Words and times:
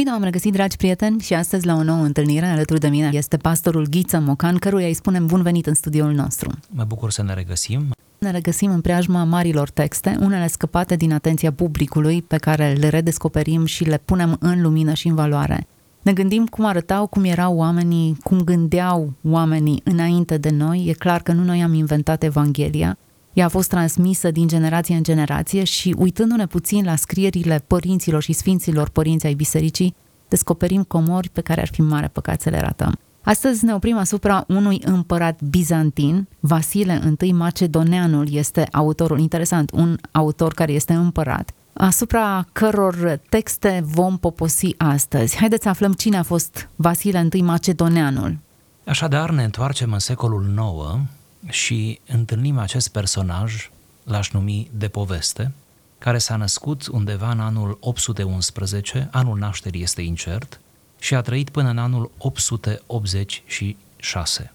Bine 0.00 0.12
am 0.12 0.22
regăsit, 0.22 0.52
dragi 0.52 0.76
prieteni, 0.76 1.20
și 1.20 1.34
astăzi 1.34 1.66
la 1.66 1.74
o 1.74 1.82
nouă 1.82 2.02
întâlnire 2.02 2.46
alături 2.46 2.80
de 2.80 2.88
mine 2.88 3.10
este 3.12 3.36
pastorul 3.36 3.86
Ghiță 3.90 4.18
Mocan, 4.18 4.56
căruia 4.56 4.86
îi 4.86 4.94
spunem 4.94 5.26
bun 5.26 5.42
venit 5.42 5.66
în 5.66 5.74
studioul 5.74 6.12
nostru. 6.12 6.50
Mă 6.70 6.84
bucur 6.84 7.10
să 7.10 7.22
ne 7.22 7.34
regăsim. 7.34 7.92
Ne 8.18 8.30
regăsim 8.30 8.70
în 8.70 8.80
preajma 8.80 9.24
marilor 9.24 9.70
texte, 9.70 10.16
unele 10.20 10.46
scăpate 10.46 10.96
din 10.96 11.12
atenția 11.12 11.52
publicului, 11.52 12.22
pe 12.22 12.36
care 12.36 12.72
le 12.72 12.88
redescoperim 12.88 13.64
și 13.64 13.84
le 13.84 14.00
punem 14.04 14.36
în 14.40 14.62
lumină 14.62 14.94
și 14.94 15.08
în 15.08 15.14
valoare. 15.14 15.66
Ne 16.02 16.12
gândim 16.12 16.46
cum 16.46 16.64
arătau, 16.64 17.06
cum 17.06 17.24
erau 17.24 17.56
oamenii, 17.56 18.16
cum 18.22 18.40
gândeau 18.40 19.12
oamenii 19.22 19.80
înainte 19.84 20.36
de 20.36 20.50
noi. 20.50 20.84
E 20.88 20.92
clar 20.92 21.22
că 21.22 21.32
nu 21.32 21.44
noi 21.44 21.62
am 21.62 21.74
inventat 21.74 22.22
Evanghelia, 22.22 22.98
ea 23.32 23.44
a 23.44 23.48
fost 23.48 23.68
transmisă 23.68 24.30
din 24.30 24.48
generație 24.48 24.96
în 24.96 25.02
generație 25.02 25.64
și 25.64 25.94
uitându-ne 25.98 26.46
puțin 26.46 26.84
la 26.84 26.96
scrierile 26.96 27.64
părinților 27.66 28.22
și 28.22 28.32
sfinților 28.32 28.88
părinți 28.88 29.26
ai 29.26 29.34
bisericii, 29.34 29.94
descoperim 30.28 30.82
comori 30.82 31.28
pe 31.28 31.40
care 31.40 31.60
ar 31.60 31.68
fi 31.68 31.82
mare 31.82 32.08
păcat 32.08 32.40
să 32.40 32.50
le 32.50 32.60
ratăm. 32.60 32.98
Astăzi 33.22 33.64
ne 33.64 33.74
oprim 33.74 33.96
asupra 33.96 34.44
unui 34.48 34.80
împărat 34.84 35.42
bizantin, 35.42 36.28
Vasile 36.40 37.16
I 37.20 37.32
Macedoneanul 37.32 38.34
este 38.34 38.68
autorul, 38.72 39.18
interesant, 39.18 39.70
un 39.70 39.96
autor 40.10 40.54
care 40.54 40.72
este 40.72 40.92
împărat, 40.92 41.50
asupra 41.72 42.46
căror 42.52 43.20
texte 43.28 43.82
vom 43.84 44.18
poposi 44.18 44.74
astăzi. 44.76 45.36
Haideți 45.36 45.62
să 45.62 45.68
aflăm 45.68 45.92
cine 45.92 46.18
a 46.18 46.22
fost 46.22 46.68
Vasile 46.76 47.28
I 47.32 47.42
Macedoneanul. 47.42 48.38
Așadar, 48.86 49.30
ne 49.30 49.44
întoarcem 49.44 49.92
în 49.92 49.98
secolul 49.98 50.44
IX 50.48 51.19
și 51.48 52.00
întâlnim 52.06 52.58
acest 52.58 52.88
personaj, 52.88 53.70
l-aș 54.04 54.30
numi 54.30 54.70
de 54.72 54.88
poveste, 54.88 55.52
care 55.98 56.18
s-a 56.18 56.36
născut 56.36 56.86
undeva 56.86 57.30
în 57.30 57.40
anul 57.40 57.76
811, 57.80 59.08
anul 59.12 59.38
nașterii 59.38 59.82
este 59.82 60.02
incert, 60.02 60.60
și 60.98 61.14
a 61.14 61.20
trăit 61.20 61.50
până 61.50 61.68
în 61.68 61.78
anul 61.78 62.10
886. 62.18 64.52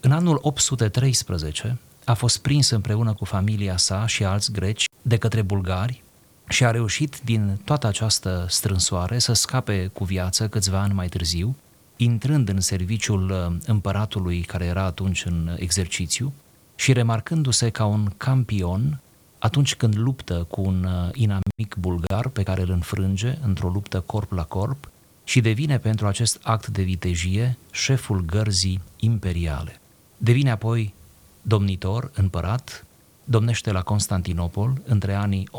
În 0.00 0.12
anul 0.12 0.38
813 0.42 1.78
a 2.04 2.14
fost 2.14 2.38
prins 2.38 2.70
împreună 2.70 3.12
cu 3.12 3.24
familia 3.24 3.76
sa 3.76 4.06
și 4.06 4.24
alți 4.24 4.52
greci 4.52 4.88
de 5.02 5.16
către 5.16 5.42
bulgari 5.42 6.02
și 6.48 6.64
a 6.64 6.70
reușit 6.70 7.20
din 7.24 7.60
toată 7.64 7.86
această 7.86 8.46
strânsoare 8.48 9.18
să 9.18 9.32
scape 9.32 9.86
cu 9.86 10.04
viață 10.04 10.48
câțiva 10.48 10.80
ani 10.80 10.94
mai 10.94 11.08
târziu, 11.08 11.56
intrând 12.00 12.48
în 12.48 12.60
serviciul 12.60 13.30
uh, 13.30 13.56
împăratului 13.66 14.40
care 14.40 14.64
era 14.64 14.82
atunci 14.82 15.24
în 15.24 15.56
exercițiu 15.58 16.32
și 16.74 16.92
remarcându-se 16.92 17.70
ca 17.70 17.84
un 17.84 18.12
campion 18.16 19.00
atunci 19.38 19.74
când 19.74 19.96
luptă 19.96 20.46
cu 20.48 20.60
un 20.60 20.84
uh, 20.84 21.08
inamic 21.12 21.76
bulgar 21.78 22.28
pe 22.28 22.42
care 22.42 22.62
îl 22.62 22.70
înfrânge 22.70 23.38
într-o 23.42 23.68
luptă 23.68 24.00
corp 24.00 24.32
la 24.32 24.44
corp 24.44 24.90
și 25.24 25.40
devine 25.40 25.78
pentru 25.78 26.06
acest 26.06 26.38
act 26.42 26.66
de 26.66 26.82
vitejie 26.82 27.56
șeful 27.70 28.24
gărzii 28.24 28.80
imperiale. 28.96 29.80
Devine 30.16 30.50
apoi 30.50 30.94
domnitor, 31.42 32.10
împărat, 32.14 32.86
domnește 33.24 33.72
la 33.72 33.82
Constantinopol 33.82 34.80
între 34.84 35.14
anii 35.14 35.48
867-886, 35.52 35.58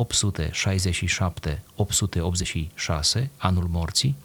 anul 3.37 3.67
morții, 3.69 4.15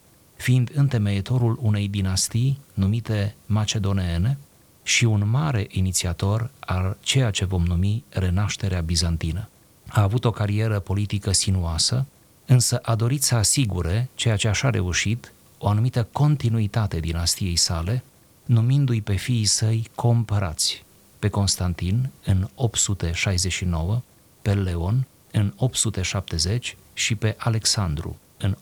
fiind 0.45 0.71
întemeietorul 0.75 1.59
unei 1.61 1.89
dinastii 1.89 2.59
numite 2.75 3.35
macedoneene 3.47 4.39
și 4.83 5.05
un 5.05 5.29
mare 5.29 5.67
inițiator 5.71 6.51
al 6.61 6.97
ceea 7.01 7.31
ce 7.31 7.45
vom 7.45 7.63
numi 7.63 8.05
renașterea 8.09 8.81
bizantină. 8.81 9.49
A 9.89 10.03
avut 10.03 10.25
o 10.25 10.31
carieră 10.31 10.79
politică 10.79 11.33
sinuoasă, 11.33 12.07
însă 12.47 12.77
a 12.77 12.95
dorit 12.95 13.23
să 13.23 13.35
asigure 13.35 14.09
ceea 14.15 14.37
ce 14.37 14.49
așa 14.49 14.69
a 14.69 14.71
reușit, 14.71 15.33
o 15.59 15.69
anumită 15.69 16.09
continuitate 16.13 17.01
dinastiei 17.01 17.57
sale, 17.57 18.05
numindu-i 18.45 19.01
pe 19.01 19.15
fiii 19.15 19.45
săi 19.45 19.89
compărați, 19.95 20.85
pe 21.19 21.29
Constantin 21.29 22.11
în 22.25 22.49
869, 22.55 24.03
pe 24.43 24.55
Leon 24.55 25.07
în 25.31 25.53
870 25.57 26.77
și 26.93 27.15
pe 27.15 27.35
Alexandru 27.39 28.19
în 28.39 28.57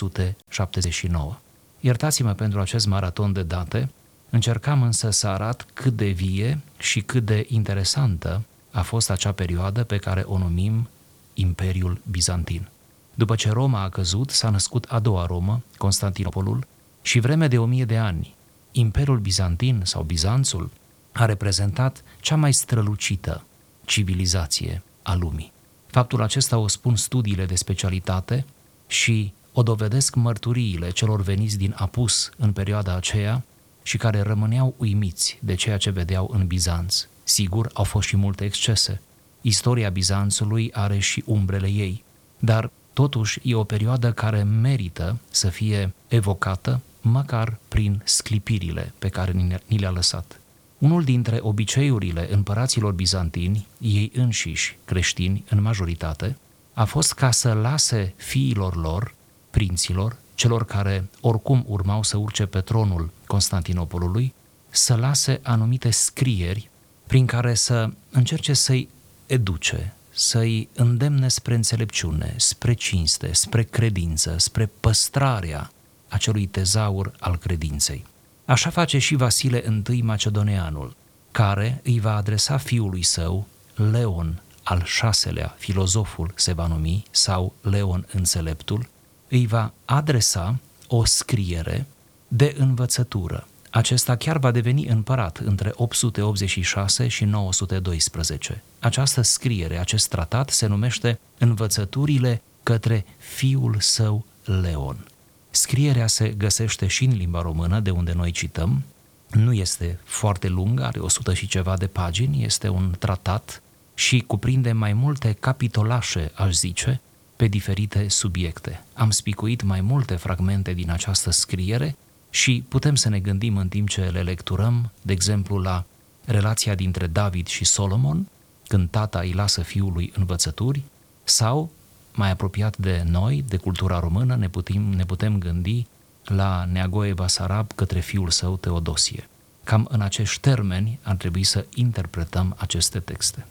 879. 0.00 1.38
Iertați-mă 1.80 2.32
pentru 2.32 2.60
acest 2.60 2.86
maraton 2.86 3.32
de 3.32 3.42
date, 3.42 3.90
încercam 4.30 4.82
însă 4.82 5.10
să 5.10 5.28
arat 5.28 5.66
cât 5.74 5.96
de 5.96 6.08
vie 6.08 6.60
și 6.78 7.00
cât 7.00 7.24
de 7.24 7.46
interesantă 7.48 8.42
a 8.70 8.82
fost 8.82 9.10
acea 9.10 9.32
perioadă 9.32 9.84
pe 9.84 9.96
care 9.96 10.20
o 10.20 10.38
numim 10.38 10.88
Imperiul 11.34 12.00
Bizantin. 12.10 12.68
După 13.14 13.34
ce 13.34 13.50
Roma 13.50 13.82
a 13.82 13.88
căzut, 13.88 14.30
s-a 14.30 14.50
născut 14.50 14.84
a 14.88 14.98
doua 14.98 15.26
Romă, 15.26 15.62
Constantinopolul, 15.76 16.66
și 17.02 17.18
vreme 17.18 17.48
de 17.48 17.58
o 17.58 17.64
mie 17.64 17.84
de 17.84 17.96
ani, 17.96 18.34
Imperiul 18.72 19.18
Bizantin 19.18 19.80
sau 19.84 20.02
Bizanțul 20.02 20.70
a 21.12 21.24
reprezentat 21.24 22.02
cea 22.20 22.36
mai 22.36 22.52
strălucită 22.52 23.44
civilizație 23.84 24.82
a 25.02 25.14
lumii. 25.14 25.52
Faptul 25.86 26.22
acesta 26.22 26.58
o 26.58 26.68
spun 26.68 26.96
studiile 26.96 27.46
de 27.46 27.54
specialitate 27.54 28.44
și 28.86 29.32
o 29.58 29.62
dovedesc 29.62 30.14
mărturiile 30.14 30.90
celor 30.90 31.22
veniți 31.22 31.58
din 31.58 31.74
Apus 31.76 32.30
în 32.36 32.52
perioada 32.52 32.94
aceea 32.94 33.42
și 33.82 33.96
care 33.96 34.20
rămâneau 34.20 34.74
uimiți 34.76 35.38
de 35.42 35.54
ceea 35.54 35.76
ce 35.76 35.90
vedeau 35.90 36.30
în 36.32 36.46
Bizanț. 36.46 37.06
Sigur, 37.22 37.70
au 37.72 37.84
fost 37.84 38.08
și 38.08 38.16
multe 38.16 38.44
excese. 38.44 39.00
Istoria 39.40 39.88
Bizanțului 39.88 40.70
are 40.72 40.98
și 40.98 41.22
umbrele 41.26 41.70
ei, 41.70 42.04
dar 42.38 42.70
totuși 42.92 43.40
e 43.42 43.54
o 43.54 43.64
perioadă 43.64 44.12
care 44.12 44.42
merită 44.42 45.18
să 45.30 45.48
fie 45.48 45.94
evocată 46.08 46.80
măcar 47.00 47.58
prin 47.68 48.00
sclipirile 48.04 48.92
pe 48.98 49.08
care 49.08 49.60
ni 49.66 49.78
le-a 49.78 49.90
lăsat. 49.90 50.40
Unul 50.78 51.04
dintre 51.04 51.38
obiceiurile 51.40 52.32
împăraților 52.32 52.92
bizantini, 52.92 53.66
ei 53.78 54.12
înșiși 54.14 54.78
creștini 54.84 55.44
în 55.48 55.62
majoritate, 55.62 56.36
a 56.72 56.84
fost 56.84 57.12
ca 57.12 57.30
să 57.30 57.52
lase 57.52 58.14
fiilor 58.16 58.76
lor, 58.76 59.16
prinților, 59.50 60.16
celor 60.34 60.64
care 60.64 61.08
oricum 61.20 61.64
urmau 61.66 62.02
să 62.02 62.16
urce 62.16 62.46
pe 62.46 62.60
tronul 62.60 63.10
Constantinopolului, 63.26 64.34
să 64.68 64.94
lase 64.94 65.40
anumite 65.42 65.90
scrieri 65.90 66.70
prin 67.06 67.26
care 67.26 67.54
să 67.54 67.90
încerce 68.10 68.52
să-i 68.52 68.88
educe, 69.26 69.94
să-i 70.10 70.68
îndemne 70.74 71.28
spre 71.28 71.54
înțelepciune, 71.54 72.34
spre 72.36 72.72
cinste, 72.72 73.32
spre 73.32 73.62
credință, 73.62 74.34
spre 74.38 74.70
păstrarea 74.80 75.70
acelui 76.08 76.46
tezaur 76.46 77.12
al 77.20 77.36
credinței. 77.36 78.04
Așa 78.44 78.70
face 78.70 78.98
și 78.98 79.14
Vasile 79.14 79.82
I 79.90 80.02
Macedoneanul, 80.02 80.96
care 81.30 81.80
îi 81.84 82.00
va 82.00 82.16
adresa 82.16 82.56
fiului 82.56 83.02
său, 83.02 83.46
Leon 83.74 84.42
al 84.62 84.82
șaselea, 84.84 85.54
filozoful 85.58 86.32
se 86.34 86.52
va 86.52 86.66
numi, 86.66 87.02
sau 87.10 87.52
Leon 87.60 88.06
Înțeleptul, 88.12 88.88
îi 89.28 89.46
va 89.46 89.72
adresa 89.84 90.58
o 90.88 91.04
scriere 91.04 91.86
de 92.28 92.54
învățătură. 92.58 93.48
Acesta 93.70 94.16
chiar 94.16 94.38
va 94.38 94.50
deveni 94.50 94.86
împărat 94.86 95.38
între 95.38 95.72
886 95.74 97.08
și 97.08 97.24
912. 97.24 98.62
Această 98.78 99.22
scriere, 99.22 99.78
acest 99.78 100.08
tratat 100.08 100.50
se 100.50 100.66
numește 100.66 101.18
Învățăturile 101.38 102.42
către 102.62 103.04
fiul 103.18 103.76
său 103.78 104.24
Leon. 104.44 105.06
Scrierea 105.50 106.06
se 106.06 106.28
găsește 106.28 106.86
și 106.86 107.04
în 107.04 107.16
limba 107.16 107.42
română, 107.42 107.80
de 107.80 107.90
unde 107.90 108.12
noi 108.12 108.30
cităm. 108.30 108.82
Nu 109.30 109.52
este 109.52 109.98
foarte 110.04 110.48
lungă, 110.48 110.84
are 110.84 110.98
100 110.98 111.34
și 111.34 111.46
ceva 111.46 111.76
de 111.76 111.86
pagini, 111.86 112.44
este 112.44 112.68
un 112.68 112.94
tratat 112.98 113.62
și 113.94 114.24
cuprinde 114.26 114.72
mai 114.72 114.92
multe 114.92 115.36
capitolașe, 115.40 116.30
aș 116.34 116.54
zice, 116.54 117.00
pe 117.38 117.46
diferite 117.46 118.08
subiecte. 118.08 118.84
Am 118.94 119.10
spicuit 119.10 119.62
mai 119.62 119.80
multe 119.80 120.14
fragmente 120.14 120.72
din 120.72 120.90
această 120.90 121.30
scriere 121.30 121.96
și 122.30 122.64
putem 122.68 122.94
să 122.94 123.08
ne 123.08 123.18
gândim 123.18 123.56
în 123.56 123.68
timp 123.68 123.88
ce 123.88 124.00
le 124.00 124.20
lecturăm, 124.20 124.92
de 125.02 125.12
exemplu, 125.12 125.56
la 125.58 125.84
relația 126.24 126.74
dintre 126.74 127.06
David 127.06 127.46
și 127.46 127.64
Solomon, 127.64 128.26
când 128.66 128.90
tata 128.90 129.18
îi 129.18 129.32
lasă 129.32 129.62
fiului 129.62 130.12
învățături, 130.16 130.82
sau, 131.24 131.70
mai 132.14 132.30
apropiat 132.30 132.76
de 132.76 133.04
noi, 133.06 133.44
de 133.48 133.56
cultura 133.56 133.98
română, 133.98 134.36
ne 134.36 134.48
putem, 134.48 134.82
ne 134.82 135.04
putem 135.04 135.38
gândi 135.38 135.86
la 136.24 136.68
Neagoe 136.72 137.12
Basarab 137.12 137.72
către 137.72 138.00
fiul 138.00 138.30
său 138.30 138.56
Teodosie. 138.56 139.28
cam 139.64 139.88
în 139.90 140.00
acești 140.00 140.40
termeni 140.40 140.98
ar 141.02 141.16
trebui 141.16 141.44
să 141.44 141.66
interpretăm 141.74 142.54
aceste 142.58 142.98
texte. 142.98 143.46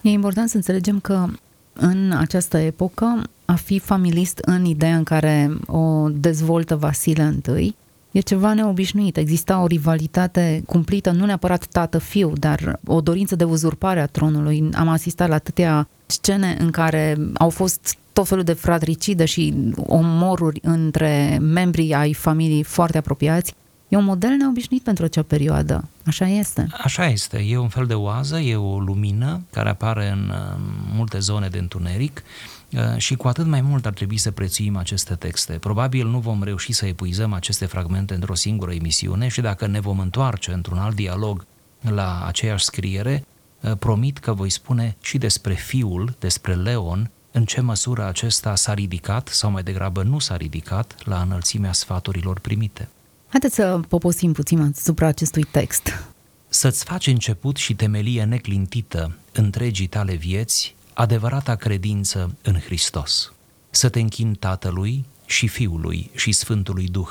E 0.00 0.08
important 0.08 0.48
să 0.48 0.56
înțelegem 0.56 1.00
că 1.00 1.26
în 1.72 2.12
această 2.12 2.56
epocă 2.56 3.22
a 3.44 3.54
fi 3.54 3.78
familist 3.78 4.38
în 4.38 4.64
ideea 4.64 4.96
în 4.96 5.02
care 5.02 5.50
o 5.66 6.08
dezvoltă 6.08 6.76
Vasile 6.76 7.40
I 7.58 7.74
e 8.10 8.20
ceva 8.20 8.54
neobișnuit. 8.54 9.16
Exista 9.16 9.62
o 9.62 9.66
rivalitate 9.66 10.62
cumplită, 10.66 11.10
nu 11.10 11.24
neapărat 11.24 11.66
tată-fiu, 11.66 12.32
dar 12.34 12.80
o 12.86 13.00
dorință 13.00 13.36
de 13.36 13.44
uzurpare 13.44 14.00
a 14.00 14.06
tronului. 14.06 14.68
Am 14.74 14.88
asistat 14.88 15.28
la 15.28 15.34
atâtea 15.34 15.88
scene 16.06 16.56
în 16.58 16.70
care 16.70 17.16
au 17.34 17.50
fost 17.50 17.96
tot 18.12 18.28
felul 18.28 18.44
de 18.44 18.52
fratricide 18.52 19.24
și 19.24 19.54
omoruri 19.76 20.60
între 20.62 21.38
membrii 21.40 21.94
ai 21.94 22.14
familiei 22.14 22.62
foarte 22.62 22.98
apropiați. 22.98 23.54
E 23.88 23.96
un 23.96 24.04
model 24.04 24.30
neobișnuit 24.30 24.82
pentru 24.82 25.04
acea 25.04 25.22
perioadă. 25.22 25.88
Așa 26.06 26.28
este. 26.28 26.66
Așa 26.82 27.06
este. 27.06 27.44
E 27.48 27.58
un 27.58 27.68
fel 27.68 27.86
de 27.86 27.94
oază, 27.94 28.38
e 28.38 28.56
o 28.56 28.78
lumină 28.78 29.40
care 29.52 29.68
apare 29.68 30.10
în 30.10 30.32
uh, 30.32 30.60
multe 30.94 31.18
zone 31.18 31.48
de 31.48 31.58
întuneric 31.58 32.22
uh, 32.24 32.61
și 32.96 33.14
cu 33.14 33.28
atât 33.28 33.46
mai 33.46 33.60
mult 33.60 33.86
ar 33.86 33.92
trebui 33.92 34.16
să 34.16 34.30
prețuim 34.30 34.76
aceste 34.76 35.14
texte. 35.14 35.52
Probabil 35.52 36.06
nu 36.06 36.18
vom 36.18 36.42
reuși 36.42 36.72
să 36.72 36.86
epuizăm 36.86 37.32
aceste 37.32 37.66
fragmente 37.66 38.14
într-o 38.14 38.34
singură 38.34 38.72
emisiune 38.72 39.28
și 39.28 39.40
dacă 39.40 39.66
ne 39.66 39.80
vom 39.80 39.98
întoarce 39.98 40.52
într-un 40.52 40.78
alt 40.78 40.94
dialog 40.94 41.46
la 41.80 42.24
aceeași 42.26 42.64
scriere, 42.64 43.24
uh, 43.60 43.72
promit 43.78 44.18
că 44.18 44.32
voi 44.32 44.50
spune 44.50 44.96
și 45.02 45.18
despre 45.18 45.54
fiul, 45.54 46.16
despre 46.18 46.54
Leon, 46.54 47.10
în 47.32 47.44
ce 47.44 47.60
măsură 47.60 48.06
acesta 48.06 48.54
s-a 48.54 48.74
ridicat 48.74 49.28
sau 49.28 49.50
mai 49.50 49.62
degrabă 49.62 50.02
nu 50.02 50.18
s-a 50.18 50.36
ridicat 50.36 50.94
la 51.04 51.20
înălțimea 51.20 51.72
sfaturilor 51.72 52.38
primite. 52.38 52.88
Haideți 53.28 53.54
să 53.54 53.80
poposim 53.88 54.32
puțin 54.32 54.60
asupra 54.60 55.06
acestui 55.06 55.42
text. 55.42 56.04
Să-ți 56.48 56.84
faci 56.84 57.06
început 57.06 57.56
și 57.56 57.74
temelie 57.74 58.24
neclintită 58.24 59.16
întregii 59.32 59.86
tale 59.86 60.14
vieți, 60.14 60.74
adevărata 60.94 61.54
credință 61.54 62.36
în 62.42 62.58
Hristos. 62.58 63.32
Să 63.70 63.88
te 63.88 64.00
închin 64.00 64.34
Tatălui 64.34 65.04
și 65.26 65.48
Fiului 65.48 66.10
și 66.14 66.32
Sfântului 66.32 66.86
Duh, 66.86 67.08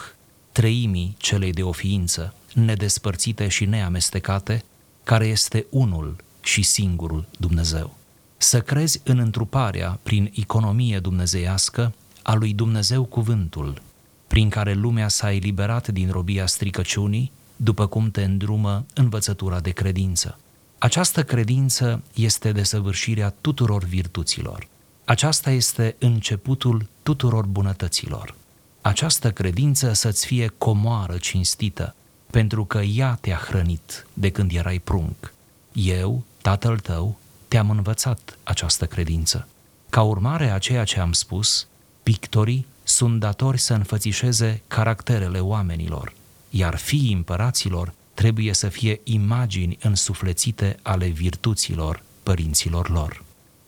treimii 0.52 1.16
celei 1.18 1.52
de 1.52 1.64
o 1.64 1.72
ființă, 1.72 2.34
nedespărțite 2.54 3.48
și 3.48 3.66
neamestecate, 3.66 4.64
care 5.04 5.26
este 5.26 5.66
unul 5.70 6.16
și 6.42 6.62
singurul 6.62 7.26
Dumnezeu. 7.38 7.96
Să 8.38 8.62
crezi 8.62 9.02
în 9.04 9.18
întruparea 9.18 10.00
prin 10.04 10.32
economie 10.36 11.00
dumnezeiască 11.00 11.94
a 12.22 12.34
lui 12.34 12.54
Dumnezeu 12.54 13.04
cuvântul, 13.04 13.82
prin 14.28 14.50
care 14.50 14.74
lumea 14.74 15.08
s-a 15.08 15.32
eliberat 15.34 15.88
din 15.88 16.12
robia 16.12 16.46
stricăciunii, 16.46 17.32
după 17.56 17.88
cum 17.88 18.12
te 18.12 18.24
îndrumă 18.24 18.86
învățătura 18.94 19.60
de 19.60 19.70
credință. 19.70 20.38
Această 20.84 21.24
credință 21.24 22.02
este 22.14 22.52
desăvârșirea 22.52 23.34
tuturor 23.42 23.84
virtuților. 23.84 24.68
Aceasta 25.06 25.50
este 25.50 25.96
începutul 26.00 26.88
tuturor 27.04 27.46
bunătăților. 27.46 28.36
Această 28.82 29.32
credință 29.32 29.94
să-ți 29.94 30.26
fie 30.26 30.48
comoară 30.58 31.18
cinstită, 31.18 31.96
pentru 32.32 32.66
că 32.66 32.78
ea 32.78 33.18
te-a 33.22 33.36
hrănit 33.36 34.08
de 34.14 34.30
când 34.30 34.52
erai 34.54 34.80
prunc. 34.80 35.34
Eu, 35.74 36.24
tatăl 36.42 36.80
tău, 36.80 37.18
te-am 37.48 37.70
învățat 37.70 38.38
această 38.44 38.86
credință. 38.86 39.48
Ca 39.90 40.02
urmare 40.02 40.50
a 40.50 40.58
ceea 40.58 40.84
ce 40.84 41.00
am 41.00 41.14
spus, 41.14 41.68
pictorii 42.04 42.66
sunt 42.84 43.20
datori 43.20 43.60
să 43.60 43.74
înfățișeze 43.74 44.62
caracterele 44.68 45.40
oamenilor, 45.40 46.14
iar 46.50 46.78
fiii 46.78 47.14
împăraților 47.14 47.94
trebuie 48.22 48.54
să 48.54 48.68
fie 48.68 49.02
imagini 49.04 49.78
însuflețite 49.82 50.78
ale 50.82 51.08
virtuților 51.08 52.04
părinților 52.24 52.90
lor. 52.90 53.24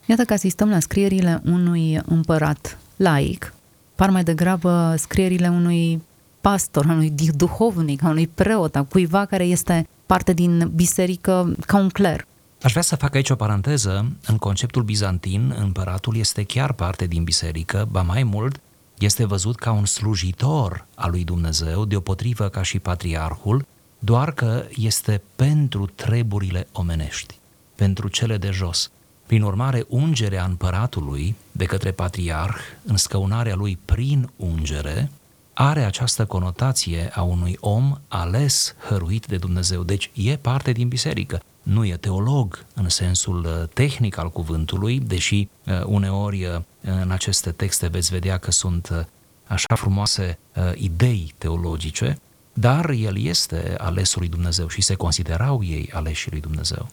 Iată 0.06 0.24
că 0.24 0.32
asistăm 0.32 0.68
la 0.68 0.80
scrierile 0.80 1.42
unui 1.44 2.00
împărat 2.04 2.78
laic, 2.96 3.54
par 3.94 4.10
mai 4.10 4.22
degrabă 4.24 4.94
scrierile 4.98 5.48
unui 5.48 6.02
pastor, 6.40 6.84
unui 6.84 7.12
duhovnic, 7.34 8.02
unui 8.02 8.26
preot, 8.26 8.76
a 8.76 8.82
cuiva 8.82 9.24
care 9.24 9.44
este 9.44 9.88
parte 10.06 10.32
din 10.32 10.70
biserică 10.74 11.54
ca 11.66 11.76
un 11.78 11.88
cler. 11.88 12.26
Aș 12.62 12.70
vrea 12.70 12.82
să 12.82 12.96
fac 12.96 13.14
aici 13.14 13.30
o 13.30 13.34
paranteză. 13.34 14.12
În 14.26 14.36
conceptul 14.36 14.82
bizantin, 14.82 15.54
împăratul 15.58 16.16
este 16.16 16.42
chiar 16.42 16.72
parte 16.72 17.06
din 17.06 17.24
biserică, 17.24 17.88
ba 17.90 18.02
mai 18.02 18.22
mult, 18.22 18.60
este 18.98 19.24
văzut 19.24 19.56
ca 19.56 19.72
un 19.72 19.84
slujitor 19.84 20.86
al 20.94 21.10
lui 21.10 21.24
Dumnezeu, 21.24 21.84
deopotrivă 21.84 22.48
ca 22.48 22.62
și 22.62 22.78
patriarhul, 22.78 23.64
doar 24.04 24.32
că 24.32 24.64
este 24.74 25.22
pentru 25.36 25.86
treburile 25.86 26.66
omenești, 26.72 27.34
pentru 27.74 28.08
cele 28.08 28.36
de 28.36 28.50
jos. 28.50 28.90
Prin 29.26 29.42
urmare, 29.42 29.84
ungerea 29.88 30.44
împăratului 30.44 31.34
de 31.52 31.64
către 31.64 31.90
patriarh, 31.90 32.56
în 32.84 32.96
scăunarea 32.96 33.54
lui 33.54 33.78
prin 33.84 34.30
ungere, 34.36 35.10
are 35.52 35.84
această 35.84 36.24
conotație 36.24 37.10
a 37.14 37.22
unui 37.22 37.56
om 37.60 37.98
ales, 38.08 38.74
hăruit 38.88 39.26
de 39.26 39.36
Dumnezeu. 39.36 39.82
Deci 39.82 40.10
e 40.14 40.36
parte 40.36 40.72
din 40.72 40.88
biserică 40.88 41.42
nu 41.62 41.84
e 41.84 41.96
teolog 41.96 42.64
în 42.74 42.88
sensul 42.88 43.44
uh, 43.44 43.68
tehnic 43.74 44.16
al 44.16 44.30
cuvântului, 44.30 45.00
deși 45.00 45.48
uh, 45.66 45.84
uneori 45.84 46.44
uh, 46.44 46.60
în 46.80 47.10
aceste 47.10 47.50
texte 47.50 47.86
veți 47.86 48.10
vedea 48.10 48.38
că 48.38 48.50
sunt 48.50 49.06
așa 49.46 49.74
frumoase 49.74 50.38
idei 50.74 51.34
teologice, 51.38 52.18
dar 52.54 52.90
el 52.90 53.18
este 53.18 53.74
alesul 53.78 54.20
lui 54.20 54.30
Dumnezeu 54.30 54.68
și 54.68 54.82
se 54.82 54.94
considerau 54.94 55.62
ei 55.64 55.90
aleșii 55.92 56.30
lui 56.30 56.40
Dumnezeu. 56.40 56.88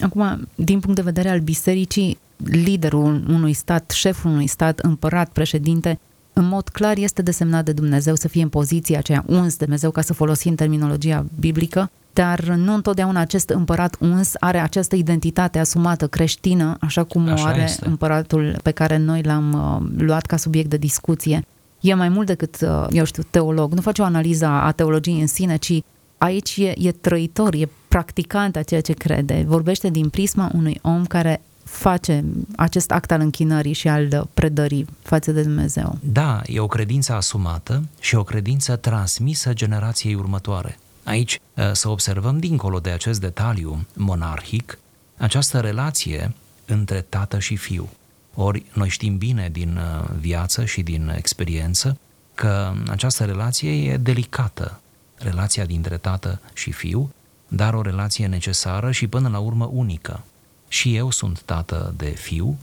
Acum, 0.00 0.48
din 0.54 0.80
punct 0.80 0.96
de 0.96 1.02
vedere 1.02 1.28
al 1.28 1.40
bisericii, 1.40 2.18
liderul 2.36 3.24
unui 3.28 3.52
stat, 3.52 3.90
șeful 3.90 4.30
unui 4.30 4.46
stat, 4.46 4.78
împărat, 4.78 5.28
președinte, 5.28 5.98
în 6.32 6.48
mod 6.48 6.68
clar 6.68 6.96
este 6.96 7.22
desemnat 7.22 7.64
de 7.64 7.72
Dumnezeu 7.72 8.14
să 8.14 8.28
fie 8.28 8.42
în 8.42 8.48
poziția 8.48 8.98
aceea 8.98 9.24
uns 9.26 9.56
de 9.56 9.64
Dumnezeu, 9.64 9.90
ca 9.90 10.00
să 10.00 10.12
folosim 10.12 10.54
terminologia 10.54 11.26
biblică, 11.40 11.90
dar 12.12 12.40
nu 12.40 12.74
întotdeauna 12.74 13.20
acest 13.20 13.48
împărat 13.48 13.96
uns 14.00 14.32
are 14.40 14.58
această 14.58 14.96
identitate 14.96 15.58
asumată 15.58 16.06
creștină, 16.06 16.76
așa 16.80 17.04
cum 17.04 17.28
așa 17.28 17.44
o 17.44 17.46
are 17.46 17.62
este. 17.62 17.86
împăratul 17.86 18.58
pe 18.62 18.70
care 18.70 18.96
noi 18.96 19.22
l-am 19.22 19.52
uh, 19.52 20.02
luat 20.02 20.26
ca 20.26 20.36
subiect 20.36 20.70
de 20.70 20.76
discuție. 20.76 21.44
E 21.86 21.94
mai 21.94 22.08
mult 22.08 22.26
decât, 22.26 22.60
uh, 22.60 22.86
eu 22.90 23.04
știu, 23.04 23.22
teolog. 23.30 23.72
Nu 23.72 23.80
face 23.80 24.02
o 24.02 24.04
analiză 24.04 24.46
a 24.46 24.70
teologiei 24.70 25.20
în 25.20 25.26
sine, 25.26 25.56
ci 25.56 25.82
aici 26.18 26.56
e, 26.56 26.74
e 26.76 26.92
trăitor, 26.92 27.54
e 27.54 27.68
practicant 27.88 28.56
a 28.56 28.62
ceea 28.62 28.80
ce 28.80 28.92
crede. 28.92 29.44
Vorbește 29.46 29.88
din 29.88 30.08
prisma 30.08 30.50
unui 30.54 30.78
om 30.82 31.04
care 31.04 31.42
face 31.64 32.24
acest 32.56 32.90
act 32.90 33.10
al 33.12 33.20
închinării 33.20 33.72
și 33.72 33.88
al 33.88 34.28
predării 34.34 34.86
față 35.02 35.32
de 35.32 35.42
Dumnezeu. 35.42 35.98
Da, 36.02 36.42
e 36.46 36.60
o 36.60 36.66
credință 36.66 37.12
asumată 37.12 37.82
și 38.00 38.14
o 38.14 38.22
credință 38.22 38.76
transmisă 38.76 39.52
generației 39.52 40.14
următoare. 40.14 40.78
Aici 41.04 41.40
ă, 41.56 41.72
să 41.72 41.88
observăm, 41.88 42.38
dincolo 42.38 42.78
de 42.78 42.90
acest 42.90 43.20
detaliu 43.20 43.86
monarhic, 43.96 44.78
această 45.16 45.58
relație 45.58 46.34
între 46.66 47.06
tată 47.08 47.38
și 47.38 47.56
fiu. 47.56 47.88
Ori 48.38 48.64
noi 48.72 48.88
știm 48.88 49.18
bine 49.18 49.48
din 49.52 49.76
ă, 49.76 50.10
viață 50.18 50.64
și 50.64 50.82
din 50.82 51.12
experiență 51.16 51.98
că 52.34 52.72
această 52.88 53.24
relație 53.24 53.70
e 53.70 53.96
delicată, 53.96 54.80
relația 55.18 55.64
dintre 55.64 55.96
tată 55.96 56.40
și 56.52 56.72
fiu, 56.72 57.10
dar 57.48 57.74
o 57.74 57.82
relație 57.82 58.26
necesară 58.26 58.90
și 58.90 59.06
până 59.06 59.28
la 59.28 59.38
urmă 59.38 59.70
unică. 59.72 60.24
Și 60.68 60.96
eu 60.96 61.10
sunt 61.10 61.42
tată 61.42 61.94
de 61.96 62.08
fiu 62.08 62.58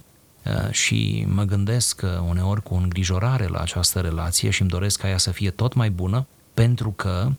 ă, 0.46 0.72
și 0.72 1.26
mă 1.30 1.44
gândesc 1.44 2.02
uneori 2.28 2.64
cu 2.64 2.76
îngrijorare 2.76 3.48
la 3.48 3.60
această 3.60 4.00
relație 4.00 4.50
și 4.50 4.62
îmi 4.62 4.70
doresc 4.70 5.00
ca 5.00 5.10
ea 5.10 5.18
să 5.18 5.32
fie 5.32 5.50
tot 5.50 5.74
mai 5.74 5.90
bună, 5.90 6.26
pentru 6.54 6.92
că 6.92 7.32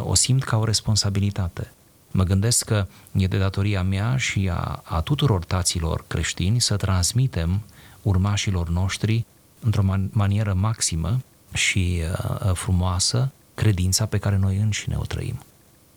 o 0.00 0.14
simt 0.14 0.44
ca 0.44 0.56
o 0.56 0.64
responsabilitate. 0.64 1.72
Mă 2.16 2.24
gândesc 2.24 2.64
că 2.64 2.86
e 3.12 3.26
de 3.26 3.38
datoria 3.38 3.82
mea 3.82 4.16
și 4.16 4.50
a, 4.52 4.82
a 4.84 5.00
tuturor 5.00 5.44
taților 5.44 6.04
creștini 6.06 6.60
să 6.60 6.76
transmitem 6.76 7.60
urmașilor 8.02 8.68
noștri 8.68 9.24
într-o 9.60 9.82
man- 9.82 10.10
manieră 10.10 10.54
maximă 10.60 11.20
și 11.52 12.00
uh, 12.02 12.52
frumoasă 12.54 13.30
credința 13.54 14.06
pe 14.06 14.18
care 14.18 14.36
noi 14.36 14.56
înșine 14.56 14.96
o 14.98 15.02
trăim. 15.04 15.38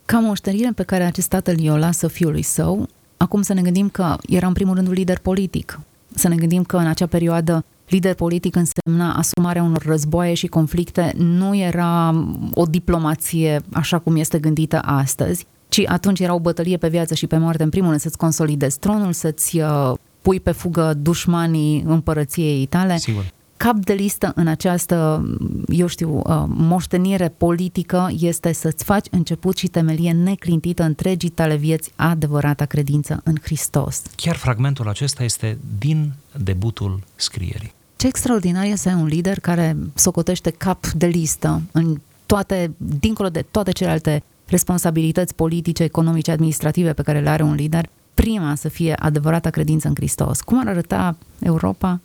Ca 0.04 0.18
moștenire 0.18 0.72
pe 0.74 0.82
care 0.82 1.04
acest 1.04 1.28
tatăl 1.28 1.58
i-o 1.58 1.76
lasă 1.76 2.08
fiului 2.08 2.42
său, 2.42 2.88
acum 3.16 3.42
să 3.42 3.52
ne 3.52 3.62
gândim 3.62 3.88
că 3.88 4.16
era 4.28 4.46
în 4.46 4.52
primul 4.52 4.74
rând 4.74 4.86
un 4.86 4.92
lider 4.92 5.18
politic. 5.18 5.80
Să 6.14 6.28
ne 6.28 6.36
gândim 6.36 6.64
că 6.64 6.76
în 6.76 6.86
acea 6.86 7.06
perioadă 7.06 7.64
lider 7.88 8.14
politic 8.14 8.56
însemna 8.56 9.14
asumarea 9.14 9.62
unor 9.62 9.82
războaie 9.82 10.34
și 10.34 10.46
conflicte, 10.46 11.12
nu 11.16 11.56
era 11.56 12.24
o 12.54 12.64
diplomație 12.64 13.60
așa 13.72 13.98
cum 13.98 14.16
este 14.16 14.38
gândită 14.38 14.80
astăzi, 14.84 15.46
ci 15.70 15.82
atunci 15.86 16.20
era 16.20 16.34
o 16.34 16.40
bătălie 16.40 16.76
pe 16.76 16.88
viață 16.88 17.14
și 17.14 17.26
pe 17.26 17.36
moarte, 17.36 17.62
în 17.62 17.68
primul 17.68 17.88
rând 17.88 18.00
să-ți 18.00 18.16
consolidezi 18.16 18.78
tronul, 18.78 19.12
să-ți 19.12 19.58
uh, 19.58 19.92
pui 20.22 20.40
pe 20.40 20.50
fugă 20.50 20.94
dușmanii 20.96 21.82
împărăției 21.86 22.66
tale. 22.66 22.96
Sigur. 22.96 23.24
cap 23.56 23.74
de 23.74 23.92
listă 23.92 24.32
în 24.34 24.46
această, 24.46 25.28
eu 25.68 25.86
știu, 25.86 26.16
uh, 26.16 26.44
moștenire 26.46 27.28
politică 27.36 28.08
este 28.18 28.52
să-ți 28.52 28.84
faci 28.84 29.06
început 29.10 29.56
și 29.56 29.66
temelie 29.66 30.12
neclintită 30.12 30.82
întregii 30.82 31.28
tale 31.28 31.56
vieți 31.56 31.92
adevărata 31.96 32.64
credință 32.64 33.20
în 33.24 33.34
Hristos. 33.42 34.02
Chiar 34.16 34.36
fragmentul 34.36 34.88
acesta 34.88 35.24
este 35.24 35.58
din 35.78 36.12
debutul 36.36 37.00
scrierii. 37.16 37.72
Ce 37.96 38.06
extraordinar 38.06 38.64
este 38.64 38.76
să 38.76 38.88
ai 38.88 38.94
un 38.94 39.06
lider 39.06 39.40
care 39.40 39.76
socotește 39.94 40.50
cap 40.50 40.86
de 40.86 41.06
listă 41.06 41.62
în 41.72 42.00
toate, 42.26 42.70
dincolo 42.76 43.28
de 43.28 43.44
toate 43.50 43.70
celelalte 43.70 44.22
responsabilități 44.50 45.34
politice, 45.34 45.82
economice, 45.82 46.30
administrative 46.30 46.92
pe 46.92 47.02
care 47.02 47.20
le 47.20 47.28
are 47.28 47.42
un 47.42 47.54
lider, 47.54 47.88
prima 48.14 48.54
să 48.54 48.68
fie 48.68 48.94
adevărata 48.94 49.50
credință 49.50 49.88
în 49.88 49.94
Hristos. 49.94 50.40
Cum 50.40 50.60
ar 50.60 50.68
arăta 50.68 51.16
Europa, 51.38 52.00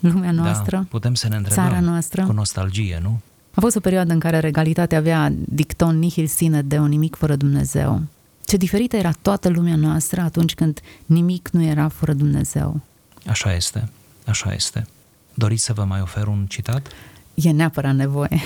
lumea 0.00 0.30
noastră, 0.30 0.76
da, 0.76 0.86
putem 0.88 1.14
să 1.14 1.28
ne 1.28 1.36
întrebăm 1.36 1.64
țara 1.64 1.80
noastră? 1.80 2.24
Cu 2.24 2.32
nostalgie, 2.32 2.98
nu? 3.02 3.20
A 3.54 3.60
fost 3.60 3.76
o 3.76 3.80
perioadă 3.80 4.12
în 4.12 4.18
care 4.18 4.38
regalitatea 4.38 4.98
avea 4.98 5.32
dicton 5.34 5.98
nihil 5.98 6.26
sine 6.26 6.62
de 6.62 6.78
un 6.78 6.88
nimic 6.88 7.16
fără 7.16 7.36
Dumnezeu. 7.36 8.02
Ce 8.44 8.56
diferită 8.56 8.96
era 8.96 9.10
toată 9.22 9.48
lumea 9.48 9.76
noastră 9.76 10.20
atunci 10.20 10.54
când 10.54 10.80
nimic 11.06 11.48
nu 11.48 11.62
era 11.62 11.88
fără 11.88 12.12
Dumnezeu. 12.12 12.80
Așa 13.26 13.54
este, 13.54 13.88
așa 14.26 14.52
este. 14.52 14.86
Doriți 15.34 15.64
să 15.64 15.72
vă 15.72 15.84
mai 15.84 16.00
ofer 16.00 16.26
un 16.26 16.46
citat? 16.48 16.88
E 17.34 17.50
neapărat 17.50 17.94
nevoie. 17.94 18.40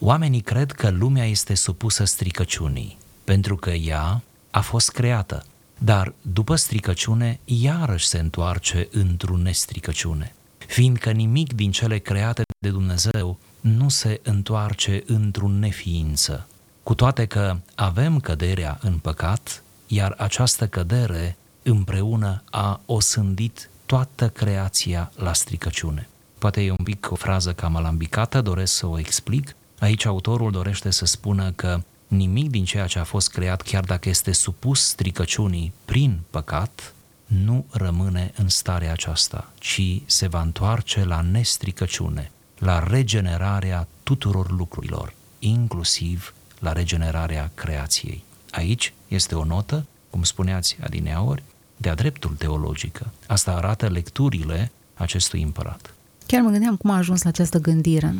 Oamenii 0.00 0.40
cred 0.40 0.72
că 0.72 0.90
lumea 0.90 1.24
este 1.24 1.54
supusă 1.54 2.04
stricăciunii, 2.04 2.98
pentru 3.24 3.56
că 3.56 3.70
ea 3.70 4.22
a 4.50 4.60
fost 4.60 4.90
creată, 4.90 5.44
dar 5.78 6.12
după 6.22 6.56
stricăciune 6.56 7.40
iarăși 7.44 8.06
se 8.06 8.18
întoarce 8.18 8.88
într-o 8.90 9.36
nestricăciune, 9.36 10.34
fiindcă 10.66 11.10
nimic 11.10 11.52
din 11.52 11.70
cele 11.70 11.98
create 11.98 12.42
de 12.58 12.70
Dumnezeu 12.70 13.38
nu 13.60 13.88
se 13.88 14.20
întoarce 14.22 15.02
într-o 15.06 15.48
neființă. 15.48 16.48
Cu 16.82 16.94
toate 16.94 17.26
că 17.26 17.56
avem 17.74 18.20
căderea 18.20 18.78
în 18.82 18.98
păcat, 18.98 19.62
iar 19.86 20.14
această 20.18 20.66
cădere 20.66 21.36
împreună 21.62 22.42
a 22.50 22.80
osândit 22.86 23.70
toată 23.86 24.28
creația 24.28 25.12
la 25.16 25.32
stricăciune. 25.32 26.08
Poate 26.38 26.62
e 26.62 26.70
un 26.70 26.84
pic 26.84 27.10
o 27.10 27.14
frază 27.14 27.52
cam 27.52 27.76
alambicată, 27.76 28.40
doresc 28.40 28.72
să 28.72 28.86
o 28.86 28.98
explic. 28.98 29.56
Aici 29.78 30.04
autorul 30.04 30.50
dorește 30.50 30.90
să 30.90 31.04
spună 31.04 31.52
că 31.52 31.82
nimic 32.08 32.50
din 32.50 32.64
ceea 32.64 32.86
ce 32.86 32.98
a 32.98 33.04
fost 33.04 33.30
creat, 33.30 33.62
chiar 33.62 33.84
dacă 33.84 34.08
este 34.08 34.32
supus 34.32 34.88
stricăciunii 34.88 35.72
prin 35.84 36.20
păcat, 36.30 36.94
nu 37.26 37.64
rămâne 37.70 38.32
în 38.36 38.48
starea 38.48 38.92
aceasta, 38.92 39.52
ci 39.58 40.00
se 40.06 40.26
va 40.26 40.40
întoarce 40.40 41.04
la 41.04 41.20
nestricăciune, 41.20 42.30
la 42.58 42.86
regenerarea 42.86 43.88
tuturor 44.02 44.50
lucrurilor, 44.50 45.14
inclusiv 45.38 46.34
la 46.58 46.72
regenerarea 46.72 47.50
creației. 47.54 48.24
Aici 48.50 48.92
este 49.08 49.34
o 49.34 49.44
notă, 49.44 49.86
cum 50.10 50.22
spuneați 50.22 50.76
adineauri, 50.82 51.42
de-a 51.76 51.94
dreptul 51.94 52.34
teologică. 52.38 53.12
Asta 53.26 53.52
arată 53.52 53.86
lecturile 53.88 54.70
acestui 54.94 55.42
împărat. 55.42 55.94
Chiar 56.26 56.40
mă 56.40 56.50
gândeam 56.50 56.76
cum 56.76 56.90
a 56.90 56.96
ajuns 56.96 57.22
la 57.22 57.28
această 57.28 57.58
gândire. 57.58 58.14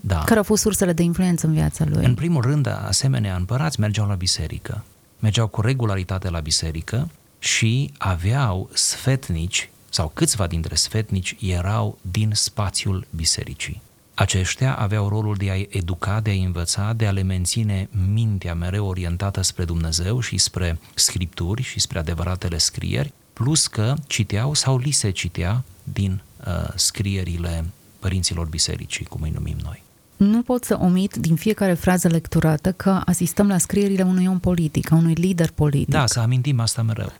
Da. 0.00 0.18
Care 0.24 0.38
au 0.38 0.44
fost 0.44 0.62
sursele 0.62 0.92
de 0.92 1.02
influență 1.02 1.46
în 1.46 1.52
viața 1.52 1.84
lui? 1.88 2.04
În 2.04 2.14
primul 2.14 2.42
rând, 2.42 2.66
asemenea 2.66 3.36
împărați 3.36 3.80
mergeau 3.80 4.06
la 4.06 4.14
biserică. 4.14 4.84
Mergeau 5.18 5.46
cu 5.46 5.60
regularitate 5.60 6.30
la 6.30 6.40
biserică 6.40 7.10
și 7.38 7.92
aveau 7.98 8.70
sfetnici, 8.72 9.70
sau 9.88 10.10
câțiva 10.14 10.46
dintre 10.46 10.74
sfetnici 10.74 11.36
erau 11.40 11.98
din 12.10 12.30
spațiul 12.34 13.06
bisericii. 13.10 13.82
Aceștia 14.14 14.74
aveau 14.74 15.08
rolul 15.08 15.34
de 15.34 15.50
a-i 15.50 15.68
educa, 15.70 16.20
de 16.20 16.30
a-i 16.30 16.44
învăța, 16.44 16.92
de 16.92 17.06
a 17.06 17.10
le 17.10 17.22
menține 17.22 17.88
mintea 18.12 18.54
mereu 18.54 18.86
orientată 18.86 19.42
spre 19.42 19.64
Dumnezeu 19.64 20.20
și 20.20 20.38
spre 20.38 20.78
scripturi 20.94 21.62
și 21.62 21.80
spre 21.80 21.98
adevăratele 21.98 22.58
scrieri, 22.58 23.12
plus 23.32 23.66
că 23.66 23.94
citeau 24.06 24.54
sau 24.54 24.78
li 24.78 24.90
se 24.90 25.10
citea 25.10 25.64
din 25.84 26.20
uh, 26.46 26.68
scrierile 26.74 27.64
părinților 27.98 28.46
bisericii, 28.46 29.04
cum 29.04 29.22
îi 29.22 29.30
numim 29.30 29.56
noi. 29.62 29.82
Nu 30.18 30.42
pot 30.42 30.64
să 30.64 30.78
omit 30.80 31.14
din 31.14 31.34
fiecare 31.34 31.72
frază 31.72 32.08
lecturată 32.08 32.72
că 32.72 33.00
asistăm 33.04 33.48
la 33.48 33.58
scrierile 33.58 34.02
unui 34.02 34.26
om 34.26 34.38
politic, 34.38 34.92
a 34.92 34.94
unui 34.94 35.14
lider 35.14 35.50
politic. 35.50 35.88
Da, 35.88 36.06
să 36.06 36.20
amintim 36.20 36.60
asta 36.60 36.82
mereu. 36.82 37.12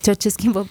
Ceea 0.00 0.14
ce 0.14 0.28
schimbă 0.28 0.66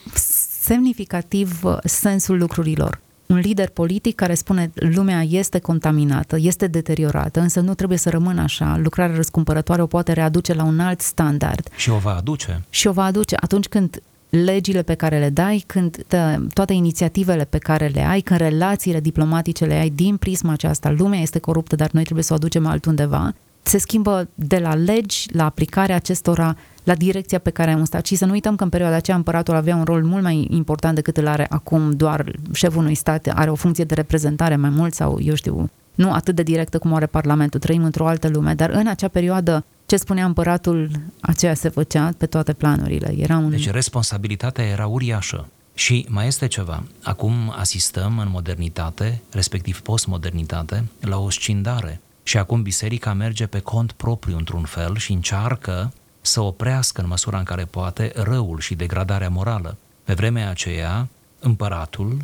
semnificativ 0.61 1.63
uh, 1.63 1.77
sensul 1.83 2.37
lucrurilor. 2.37 2.99
Un 3.25 3.37
lider 3.37 3.69
politic 3.69 4.15
care 4.15 4.33
spune 4.33 4.71
lumea 4.73 5.21
este 5.21 5.59
contaminată, 5.59 6.37
este 6.39 6.67
deteriorată, 6.67 7.39
însă 7.39 7.59
nu 7.59 7.73
trebuie 7.73 7.97
să 7.97 8.09
rămână 8.09 8.41
așa. 8.41 8.77
Lucrarea 8.77 9.15
răscumpărătoare 9.15 9.81
o 9.81 9.87
poate 9.87 10.13
readuce 10.13 10.53
la 10.53 10.63
un 10.63 10.79
alt 10.79 11.01
standard. 11.01 11.69
Și 11.75 11.89
o 11.89 11.97
va 11.97 12.15
aduce. 12.15 12.63
Și 12.69 12.87
o 12.87 12.91
va 12.91 13.03
aduce 13.03 13.35
atunci 13.39 13.67
când 13.67 14.01
legile 14.29 14.81
pe 14.81 14.93
care 14.93 15.19
le 15.19 15.29
dai, 15.29 15.63
când 15.67 16.05
toate 16.53 16.73
inițiativele 16.73 17.45
pe 17.45 17.57
care 17.57 17.87
le 17.87 18.05
ai, 18.05 18.21
când 18.21 18.39
relațiile 18.39 18.99
diplomatice 18.99 19.65
le 19.65 19.73
ai 19.73 19.89
din 19.89 20.17
prisma 20.17 20.51
aceasta, 20.51 20.91
lumea 20.91 21.19
este 21.19 21.39
coruptă, 21.39 21.75
dar 21.75 21.89
noi 21.91 22.03
trebuie 22.03 22.23
să 22.23 22.33
o 22.33 22.35
aducem 22.35 22.65
altundeva, 22.65 23.33
se 23.61 23.77
schimbă 23.77 24.29
de 24.35 24.57
la 24.57 24.75
legi 24.75 25.27
la 25.33 25.45
aplicarea 25.45 25.95
acestora 25.95 26.55
la 26.83 26.95
direcția 26.95 27.39
pe 27.39 27.49
care 27.49 27.71
am 27.71 27.83
stat. 27.83 28.05
Și 28.05 28.15
să 28.15 28.25
nu 28.25 28.31
uităm 28.31 28.55
că 28.55 28.63
în 28.63 28.69
perioada 28.69 28.95
aceea 28.95 29.17
împăratul 29.17 29.55
avea 29.55 29.75
un 29.75 29.83
rol 29.83 30.03
mult 30.03 30.23
mai 30.23 30.47
important 30.49 30.95
decât 30.95 31.17
îl 31.17 31.27
are 31.27 31.45
acum 31.49 31.91
doar 31.91 32.31
șeful 32.53 32.81
unui 32.81 32.95
stat, 32.95 33.31
are 33.33 33.49
o 33.49 33.55
funcție 33.55 33.83
de 33.83 33.93
reprezentare 33.93 34.55
mai 34.55 34.69
mult 34.69 34.93
sau, 34.93 35.19
eu 35.21 35.33
știu, 35.33 35.69
nu 35.95 36.11
atât 36.11 36.35
de 36.35 36.43
directă 36.43 36.77
cum 36.77 36.93
are 36.93 37.05
Parlamentul, 37.05 37.59
trăim 37.59 37.83
într-o 37.83 38.07
altă 38.07 38.27
lume, 38.27 38.53
dar 38.53 38.69
în 38.69 38.87
acea 38.87 39.07
perioadă 39.07 39.65
ce 39.89 39.97
spunea 39.97 40.25
împăratul, 40.25 40.91
aceea 41.19 41.53
se 41.53 41.69
făcea 41.69 42.13
pe 42.17 42.25
toate 42.25 42.53
planurile. 42.53 43.13
Era 43.17 43.37
un... 43.37 43.49
Deci 43.49 43.69
responsabilitatea 43.69 44.65
era 44.65 44.87
uriașă. 44.87 45.47
Și 45.73 46.05
mai 46.09 46.27
este 46.27 46.47
ceva. 46.47 46.83
Acum 47.03 47.53
asistăm 47.55 48.19
în 48.19 48.27
modernitate, 48.29 49.21
respectiv 49.31 49.81
postmodernitate, 49.81 50.89
la 50.99 51.17
o 51.17 51.29
scindare. 51.29 52.01
Și 52.23 52.37
acum 52.37 52.61
biserica 52.61 53.13
merge 53.13 53.47
pe 53.47 53.59
cont 53.59 53.91
propriu 53.91 54.37
într-un 54.37 54.63
fel 54.63 54.97
și 54.97 55.11
încearcă 55.11 55.93
să 56.21 56.41
oprească 56.41 57.01
în 57.01 57.07
măsura 57.07 57.37
în 57.37 57.43
care 57.43 57.65
poate 57.65 58.11
răul 58.15 58.59
și 58.59 58.75
degradarea 58.75 59.29
morală. 59.29 59.77
Pe 60.03 60.13
vremea 60.13 60.49
aceea, 60.49 61.07
împăratul, 61.39 62.17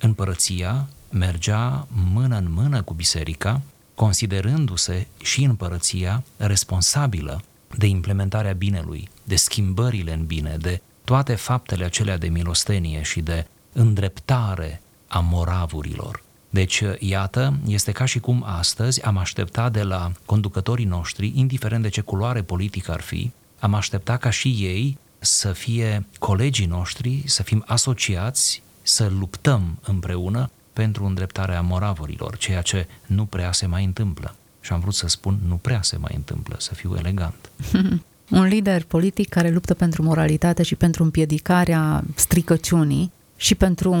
împărăția, 0.00 0.88
mergea 1.10 1.86
mână 2.12 2.36
în 2.36 2.52
mână 2.52 2.82
cu 2.82 2.94
biserica 2.94 3.60
considerându-se 4.00 5.06
și 5.22 5.42
împărăția 5.42 6.22
responsabilă 6.36 7.42
de 7.76 7.86
implementarea 7.86 8.52
binelui, 8.52 9.08
de 9.24 9.36
schimbările 9.36 10.12
în 10.12 10.24
bine, 10.26 10.56
de 10.60 10.80
toate 11.04 11.34
faptele 11.34 11.84
acelea 11.84 12.18
de 12.18 12.28
milostenie 12.28 13.02
și 13.02 13.20
de 13.20 13.46
îndreptare 13.72 14.82
a 15.08 15.18
moravurilor. 15.18 16.22
Deci, 16.50 16.82
iată, 16.98 17.58
este 17.66 17.92
ca 17.92 18.04
și 18.04 18.18
cum 18.18 18.44
astăzi 18.46 19.02
am 19.02 19.16
așteptat 19.16 19.72
de 19.72 19.82
la 19.82 20.12
conducătorii 20.26 20.84
noștri, 20.84 21.32
indiferent 21.34 21.82
de 21.82 21.88
ce 21.88 22.00
culoare 22.00 22.42
politică 22.42 22.92
ar 22.92 23.00
fi, 23.00 23.30
am 23.58 23.74
așteptat 23.74 24.20
ca 24.20 24.30
și 24.30 24.48
ei 24.48 24.98
să 25.18 25.52
fie 25.52 26.06
colegii 26.18 26.66
noștri, 26.66 27.22
să 27.26 27.42
fim 27.42 27.64
asociați, 27.66 28.62
să 28.82 29.10
luptăm 29.18 29.78
împreună 29.82 30.50
pentru 30.80 31.04
îndreptarea 31.04 31.60
moravurilor, 31.60 32.36
ceea 32.36 32.62
ce 32.62 32.86
nu 33.06 33.24
prea 33.24 33.52
se 33.52 33.66
mai 33.66 33.84
întâmplă. 33.84 34.34
Și 34.60 34.72
am 34.72 34.80
vrut 34.80 34.94
să 34.94 35.08
spun, 35.08 35.38
nu 35.46 35.54
prea 35.54 35.82
se 35.82 35.96
mai 35.96 36.12
întâmplă, 36.16 36.56
să 36.58 36.74
fiu 36.74 36.94
elegant. 36.98 37.50
Un 38.38 38.44
lider 38.44 38.84
politic 38.84 39.28
care 39.28 39.50
luptă 39.50 39.74
pentru 39.74 40.02
moralitate 40.02 40.62
și 40.62 40.74
pentru 40.74 41.02
împiedicarea 41.02 42.04
stricăciunii 42.14 43.12
și 43.36 43.54
pentru 43.54 43.92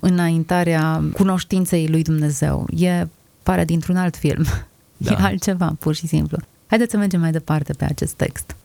înaintarea 0.00 1.02
cunoștinței 1.12 1.88
lui 1.88 2.02
Dumnezeu. 2.02 2.66
E, 2.76 3.06
pare 3.42 3.64
dintr-un 3.64 3.96
alt 3.96 4.16
film. 4.16 4.44
Da. 5.02 5.12
E 5.12 5.16
altceva, 5.16 5.76
pur 5.78 5.94
și 5.94 6.06
simplu. 6.06 6.38
Haideți 6.66 6.90
să 6.90 6.96
mergem 6.96 7.20
mai 7.20 7.30
departe 7.30 7.72
pe 7.72 7.84
acest 7.84 8.12
text. 8.12 8.56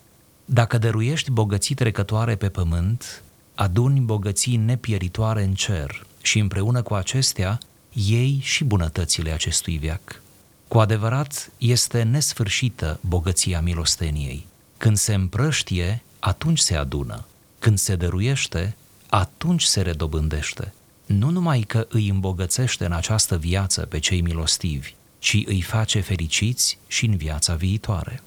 Dacă 0.45 0.77
dăruiești 0.77 1.31
bogății 1.31 1.75
trecătoare 1.75 2.35
pe 2.35 2.49
pământ, 2.49 3.21
aduni 3.55 3.99
bogății 3.99 4.55
nepieritoare 4.55 5.43
în 5.43 5.53
cer 5.53 6.05
și 6.25 6.39
împreună 6.39 6.81
cu 6.81 6.93
acestea 6.93 7.57
ei 7.93 8.39
și 8.41 8.63
bunătățile 8.63 9.31
acestui 9.31 9.77
viac. 9.77 10.21
Cu 10.67 10.79
adevărat, 10.79 11.51
este 11.57 12.03
nesfârșită 12.03 12.99
bogăția 13.01 13.61
milosteniei. 13.61 14.45
Când 14.77 14.97
se 14.97 15.13
împrăștie, 15.13 16.01
atunci 16.19 16.59
se 16.59 16.75
adună. 16.75 17.25
Când 17.59 17.77
se 17.77 17.95
dăruiește, 17.95 18.75
atunci 19.09 19.63
se 19.63 19.81
redobândește. 19.81 20.73
Nu 21.05 21.29
numai 21.29 21.59
că 21.61 21.87
îi 21.89 22.09
îmbogățește 22.09 22.85
în 22.85 22.91
această 22.91 23.37
viață 23.37 23.81
pe 23.81 23.99
cei 23.99 24.21
milostivi, 24.21 24.93
ci 25.19 25.43
îi 25.45 25.61
face 25.61 25.99
fericiți 25.99 26.77
și 26.87 27.05
în 27.05 27.17
viața 27.17 27.55
viitoare. 27.55 28.21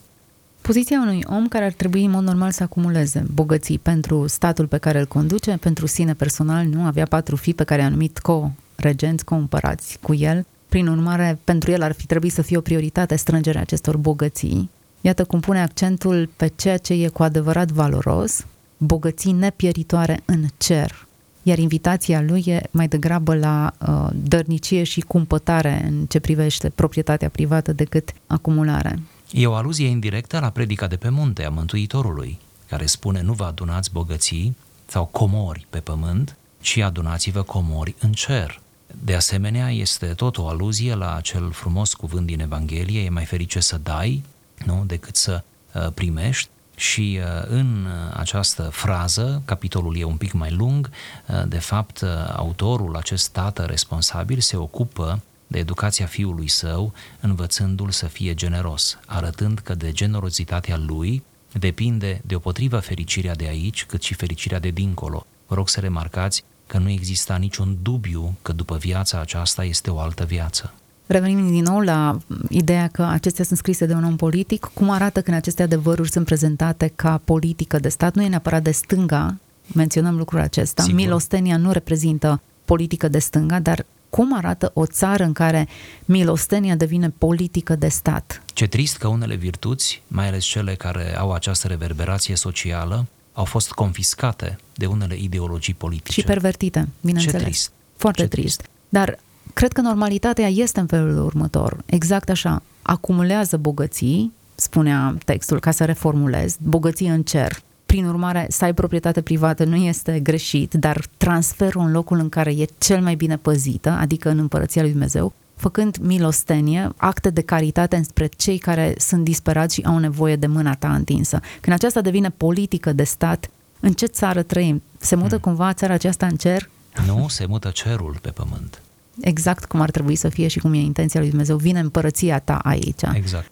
Poziția 0.68 1.00
unui 1.00 1.25
om 1.26 1.48
care 1.48 1.64
ar 1.64 1.72
trebui 1.72 2.04
în 2.04 2.10
mod 2.10 2.22
normal 2.22 2.50
să 2.50 2.62
acumuleze 2.62 3.25
bogății 3.34 3.78
pentru 3.78 4.26
statul 4.26 4.66
pe 4.66 4.78
care 4.78 4.98
îl 4.98 5.06
conduce, 5.06 5.56
pentru 5.60 5.87
sine 5.87 6.14
personal, 6.14 6.66
nu 6.66 6.84
avea 6.84 7.04
patru 7.04 7.37
fii 7.37 7.54
pe 7.54 7.64
care 7.64 7.82
a 7.82 7.88
numit 7.88 8.18
co 8.18 8.50
regenți 8.76 9.25
co-împărați 9.25 9.98
cu 10.02 10.14
el. 10.14 10.46
Prin 10.68 10.87
urmare, 10.87 11.38
pentru 11.44 11.70
el 11.70 11.82
ar 11.82 11.92
fi 11.92 12.06
trebuit 12.06 12.32
să 12.32 12.42
fie 12.42 12.56
o 12.56 12.60
prioritate 12.60 13.16
strângerea 13.16 13.60
acestor 13.60 13.96
bogății. 13.96 14.70
Iată 15.00 15.25
cum 15.25 15.40
pune 15.40 15.62
accentul 15.62 16.30
pe 16.37 16.52
ceea 16.56 16.76
ce 16.76 16.92
e 16.92 17.08
cu 17.08 17.22
adevărat 17.22 17.70
valoros, 17.70 18.46
bogății 18.76 19.32
nepieritoare 19.32 20.20
în 20.25 20.44
cer. 20.56 21.06
Iar 21.42 21.58
invitația 21.58 22.20
lui 22.20 22.42
e 22.46 22.60
mai 22.70 22.88
degrabă 22.88 23.34
la 23.34 23.75
uh, 23.88 24.08
dărnicie 24.22 24.82
și 24.82 25.00
cumpătare 25.00 25.84
în 25.88 26.06
ce 26.06 26.20
privește 26.20 26.68
proprietatea 26.68 27.28
privată 27.28 27.72
decât 27.72 28.12
acumulare. 28.26 28.98
E 29.32 29.47
o 29.47 29.54
aluzie 29.54 29.87
indirectă 29.87 30.38
la 30.38 30.50
predica 30.50 30.87
de 30.87 30.97
pe 30.97 31.08
munte 31.08 31.44
a 31.44 31.50
Mântuitorului, 31.50 32.38
care 32.68 32.87
spune 32.87 33.20
nu 33.20 33.32
vă 33.32 33.44
adunați 33.44 33.92
bogății 33.92 34.56
sau 34.87 35.04
comori 35.04 35.66
pe 35.70 35.78
pământ, 35.78 36.37
ci 36.61 36.78
adunați-vă 36.78 37.42
comori 37.42 37.94
în 38.00 38.12
cer. 38.12 38.61
De 39.04 39.14
asemenea, 39.14 39.70
este 39.70 40.06
tot 40.06 40.38
o 40.38 40.49
aluzie 40.49 40.94
la 40.94 41.14
acel 41.14 41.50
frumos 41.50 41.94
cuvânt 41.94 42.26
din 42.26 42.40
Evanghelie, 42.40 43.00
e 43.00 43.08
mai 43.08 43.25
ferice 43.25 43.61
să 43.61 43.80
dai, 43.82 44.25
nu, 44.64 44.85
decât 44.87 45.16
să 45.16 45.42
uh, 45.75 45.87
primești. 45.94 46.49
Și 46.76 47.18
uh, 47.23 47.47
în 47.49 47.87
această 48.14 48.62
frază, 48.62 49.42
capitolul 49.44 49.97
e 49.97 50.04
un 50.04 50.16
pic 50.16 50.32
mai 50.32 50.50
lung, 50.50 50.90
uh, 51.26 51.42
de 51.49 51.58
fapt, 51.58 52.04
autorul, 52.37 52.97
acest 52.97 53.28
tată 53.28 53.62
responsabil, 53.62 54.40
se 54.40 54.56
ocupă 54.56 55.23
de 55.49 55.59
educația 55.59 56.07
fiului 56.07 56.49
său, 56.49 56.93
învățându-l 57.21 57.90
să 57.90 58.07
fie 58.07 58.35
generos, 58.35 58.99
arătând 59.07 59.59
că 59.59 59.75
de 59.75 59.93
generozitatea 59.93 60.76
lui 60.87 61.23
depinde 61.52 62.21
deopotrivă 62.26 62.78
fericirea 62.78 63.35
de 63.35 63.47
aici, 63.47 63.85
cât 63.85 64.02
și 64.02 64.14
fericirea 64.14 64.59
de 64.59 64.71
dincolo. 64.71 65.26
Vă 65.47 65.55
rog 65.55 65.69
să 65.69 65.81
remarcați 65.81 66.45
că 66.67 66.78
nu 66.78 66.88
exista 66.88 67.37
niciun 67.37 67.78
dubiu 67.83 68.37
că 68.43 68.52
după 68.52 68.76
viața 68.76 69.21
aceasta 69.21 69.64
este 69.64 69.90
o 69.90 69.99
altă 69.99 70.25
viață. 70.25 70.73
Revenim 71.07 71.50
din 71.50 71.62
nou 71.62 71.81
la 71.81 72.19
ideea 72.49 72.88
că 72.88 73.02
acestea 73.02 73.45
sunt 73.45 73.59
scrise 73.59 73.87
de 73.87 73.95
un 73.95 74.05
om 74.05 74.17
politic. 74.17 74.71
Cum 74.75 74.90
arată 74.90 75.23
când 75.23 75.37
aceste 75.37 75.62
adevăruri 75.62 76.11
sunt 76.11 76.25
prezentate 76.25 76.93
ca 76.97 77.21
politică 77.25 77.78
de 77.78 77.88
stat? 77.88 78.14
Nu 78.14 78.23
e 78.23 78.28
neapărat 78.28 78.62
de 78.62 78.71
stânga, 78.71 79.37
menționăm 79.75 80.17
lucrul 80.17 80.40
acesta. 80.40 80.83
Sigur. 80.83 81.00
Milostenia 81.00 81.57
nu 81.57 81.73
reprezintă 81.73 82.40
politică 82.64 83.09
de 83.09 83.19
stânga, 83.19 83.59
dar 83.59 83.87
cum 84.11 84.37
arată 84.37 84.71
o 84.75 84.87
țară 84.87 85.25
în 85.25 85.33
care 85.33 85.69
milostenia 86.05 86.75
devine 86.75 87.11
politică 87.19 87.75
de 87.77 87.88
stat? 87.88 88.43
Ce 88.47 88.67
trist 88.67 88.97
că 88.97 89.09
unele 89.09 89.35
virtuți, 89.35 90.03
mai 90.07 90.27
ales 90.27 90.45
cele 90.45 90.75
care 90.75 91.17
au 91.19 91.33
această 91.33 91.67
reverberație 91.67 92.35
socială, 92.37 93.07
au 93.33 93.45
fost 93.45 93.73
confiscate 93.73 94.59
de 94.75 94.87
unele 94.87 95.17
ideologii 95.17 95.75
politice. 95.75 96.21
Și 96.21 96.27
pervertite, 96.27 96.88
bineînțeles. 97.00 97.41
Ce 97.41 97.47
trist. 97.47 97.73
Foarte 97.97 98.23
Ce 98.23 98.29
trist. 98.29 98.57
trist. 98.57 98.71
Dar 98.88 99.19
cred 99.53 99.73
că 99.73 99.81
normalitatea 99.81 100.49
este 100.49 100.81
în 100.81 100.87
felul 100.87 101.25
următor. 101.25 101.77
Exact 101.87 102.31
așa. 102.31 102.62
Acumulează 102.83 103.57
bogății, 103.57 104.33
spunea 104.55 105.17
textul, 105.25 105.61
ca 105.61 105.71
să 105.71 105.85
reformulez, 105.85 106.57
bogății 106.62 107.09
în 107.09 107.23
cer. 107.23 107.62
Prin 107.88 108.07
urmare, 108.07 108.47
să 108.49 108.64
ai 108.64 108.75
proprietate 108.75 109.21
privată 109.23 109.64
nu 109.64 109.76
este 109.76 110.21
greșit, 110.21 110.75
dar 110.75 111.04
transferul 111.16 111.83
în 111.83 111.92
locul 111.92 112.18
în 112.18 112.28
care 112.28 112.50
e 112.50 112.66
cel 112.78 113.00
mai 113.00 113.14
bine 113.14 113.37
păzită, 113.37 113.90
adică 113.90 114.28
în 114.30 114.38
împărăția 114.38 114.83
lui 114.83 114.90
Dumnezeu, 114.90 115.33
făcând 115.54 115.97
milostenie, 115.97 116.92
acte 116.97 117.30
de 117.30 117.40
caritate 117.40 117.97
înspre 117.97 118.26
cei 118.26 118.59
care 118.59 118.95
sunt 118.99 119.25
disperați 119.25 119.75
și 119.75 119.83
au 119.87 119.99
nevoie 119.99 120.37
de 120.37 120.47
mâna 120.47 120.75
ta 120.75 120.95
întinsă. 120.95 121.40
Când 121.61 121.76
aceasta 121.76 122.00
devine 122.00 122.30
politică 122.30 122.92
de 122.92 123.04
stat, 123.04 123.50
în 123.80 123.92
ce 123.92 124.07
țară 124.07 124.42
trăim? 124.42 124.83
Se 124.99 125.14
mută 125.14 125.35
hmm. 125.35 125.38
cumva 125.38 125.73
țara 125.73 125.92
aceasta 125.92 126.26
în 126.26 126.37
cer? 126.37 126.71
Nu, 127.07 127.28
se 127.28 127.47
mută 127.47 127.68
cerul 127.68 128.18
pe 128.23 128.30
pământ. 128.30 128.83
Exact 129.21 129.64
cum 129.64 129.80
ar 129.80 129.90
trebui 129.90 130.16
să 130.16 130.28
fie 130.28 130.49
și 130.49 130.59
cum 130.59 130.73
e 130.73 130.78
intenția 130.78 131.21
lui 131.21 131.28
Dumnezeu. 131.28 131.57
Vine 131.57 131.80
împărăția 131.80 132.38
ta 132.38 132.57
aici. 132.57 133.02
Exact. 133.14 133.50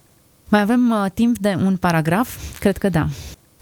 Mai 0.49 0.61
avem 0.61 0.91
uh, 0.91 1.11
timp 1.15 1.39
de 1.39 1.59
un 1.65 1.77
paragraf? 1.77 2.59
Cred 2.59 2.79
că 2.79 2.89
da. 2.89 3.09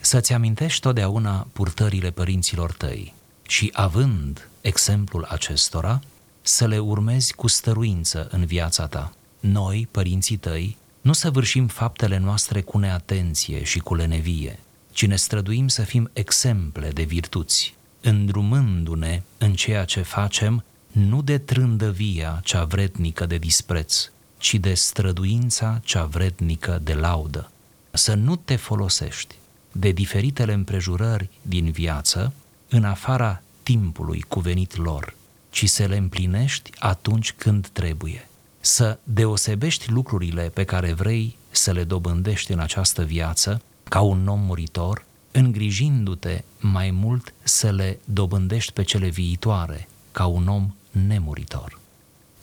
Să-ți 0.05 0.33
amintești 0.33 0.81
totdeauna 0.81 1.47
purtările 1.53 2.11
părinților 2.11 2.73
tăi 2.73 3.15
și 3.43 3.71
având 3.73 4.49
exemplul 4.61 5.25
acestora, 5.29 6.01
să 6.43 6.67
le 6.67 6.79
urmezi 6.79 7.35
cu 7.35 7.47
stăruință 7.47 8.29
în 8.31 8.45
viața 8.45 8.87
ta. 8.87 9.13
Noi, 9.41 9.89
părinții 9.91 10.37
tăi, 10.37 10.77
nu 11.01 11.13
săvârșim 11.13 11.67
faptele 11.67 12.19
noastre 12.19 12.61
cu 12.61 12.79
neatenție 12.79 13.63
și 13.63 13.79
cu 13.79 13.95
lenevie, 13.95 14.59
ci 14.93 15.07
ne 15.07 15.17
străduim 15.17 15.69
să 15.69 15.83
fim 15.83 16.11
exemple 16.13 16.89
de 16.89 17.03
virtuți, 17.03 17.75
îndrumându-ne 18.01 19.23
în 19.39 19.55
ceea 19.55 19.85
ce 19.85 20.03
facem 20.03 20.65
nu 20.93 21.23
de 21.23 21.39
trândăvia 21.39 22.41
cea 22.43 22.65
vrednică 22.65 23.27
de 23.27 23.39
dispreț, 23.39 24.11
ci 24.39 24.55
de 24.55 24.75
străduința 24.75 25.81
cea 25.85 26.05
vrednică 26.05 26.81
de 26.83 26.95
laudă. 26.95 27.51
Să 27.91 28.15
nu 28.15 28.37
te 28.37 28.57
folosești 28.57 29.35
de 29.77 29.91
diferitele 29.91 30.53
împrejurări 30.53 31.31
din 31.43 31.71
viață 31.71 32.33
în 32.69 32.85
afara 32.85 33.43
timpului 33.63 34.25
cuvenit 34.29 34.77
lor, 34.77 35.15
ci 35.51 35.69
să 35.69 35.85
le 35.85 35.97
împlinești 35.97 36.71
atunci 36.79 37.33
când 37.33 37.67
trebuie. 37.67 38.29
Să 38.61 38.99
deosebești 39.03 39.91
lucrurile 39.91 40.43
pe 40.43 40.65
care 40.65 40.93
vrei 40.93 41.37
să 41.51 41.73
le 41.73 41.85
dobândești 41.85 42.53
în 42.53 42.59
această 42.59 43.03
viață 43.03 43.63
ca 43.89 44.01
un 44.01 44.29
om 44.29 44.41
muritor, 44.41 45.05
îngrijindu-te 45.31 46.43
mai 46.61 46.91
mult 46.91 47.35
să 47.43 47.71
le 47.71 47.99
dobândești 48.05 48.73
pe 48.73 48.83
cele 48.83 49.09
viitoare 49.09 49.89
ca 50.13 50.27
un 50.27 50.49
om 50.49 50.75
nemuritor. 50.91 51.79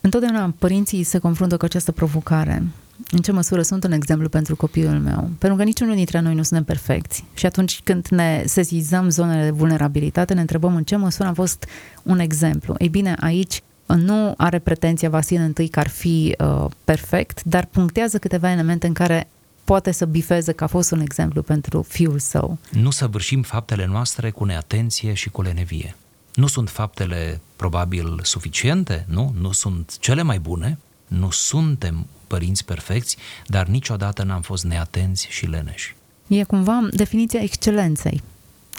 Întotdeauna 0.02 0.54
părinții 0.60 1.04
se 1.04 1.20
confruntă 1.20 1.58
cu 1.58 1.66
această 1.66 1.92
provocare. 1.92 2.64
În 3.12 3.20
ce 3.20 3.32
măsură 3.32 3.62
sunt 3.62 3.84
un 3.84 3.92
exemplu 3.92 4.30
pentru 4.30 4.56
copilul 4.56 5.00
meu? 5.00 5.30
Pentru 5.38 5.58
că 5.58 5.64
niciunul 5.64 5.96
dintre 5.96 6.20
noi 6.20 6.36
nu 6.36 6.44
suntem 6.44 6.66
perfecți. 6.66 7.24
Și 7.34 7.46
atunci 7.46 7.82
când 7.84 8.08
ne 8.08 8.44
sezizăm 8.46 9.10
zonele 9.10 9.44
de 9.44 9.50
vulnerabilitate, 9.50 10.34
ne 10.34 10.42
întrebăm 10.42 10.76
în 10.76 10.84
ce 10.84 10.96
măsură 10.96 11.28
am 11.28 11.34
fost 11.34 11.66
un 12.04 12.20
exemplu. 12.20 12.76
Ei 12.78 12.90
bine, 12.90 13.16
aici 13.20 13.62
nu 13.86 14.34
are 14.38 14.60
pretenția 14.60 15.10
Vasil 15.10 15.42
întâi 15.42 15.68
că 15.68 15.80
ar 15.80 15.88
fi 15.88 16.36
uh, 16.40 16.66
perfect, 16.84 17.44
dar 17.44 17.66
punctează 17.66 18.18
câteva 18.18 18.52
elemente 18.52 18.88
în 18.88 18.94
care 18.94 19.28
poate 19.64 19.92
să 19.92 20.06
bifeze 20.06 20.52
că 20.52 20.64
a 20.64 20.68
fost 20.68 20.92
un 20.92 21.00
exemplu 21.00 21.42
pentru 21.42 21.82
fiul 21.82 22.20
său. 22.20 22.58
Nu 22.72 22.90
săvârșim 22.90 23.42
faptele 23.42 23.86
noastre 23.86 24.30
cu 24.30 24.44
neatenție 24.44 25.14
și 25.14 25.30
cu 25.30 25.42
lenevie. 25.42 25.96
Nu 26.36 26.48
sunt 26.48 26.70
faptele 26.70 27.42
probabil 27.56 28.20
suficiente, 28.22 29.06
nu? 29.10 29.34
Nu 29.40 29.52
sunt 29.52 29.98
cele 30.00 30.22
mai 30.22 30.40
bune, 30.40 30.78
nu 31.08 31.30
suntem 31.30 32.06
părinți 32.34 32.66
perfecți, 32.66 33.18
dar 33.46 33.66
niciodată 33.68 34.24
n-am 34.24 34.42
fost 34.42 34.64
neatenți 34.64 35.28
și 35.30 35.46
leneși. 35.46 35.96
E 36.28 36.44
cumva 36.44 36.88
definiția 36.92 37.42
excelenței. 37.42 38.22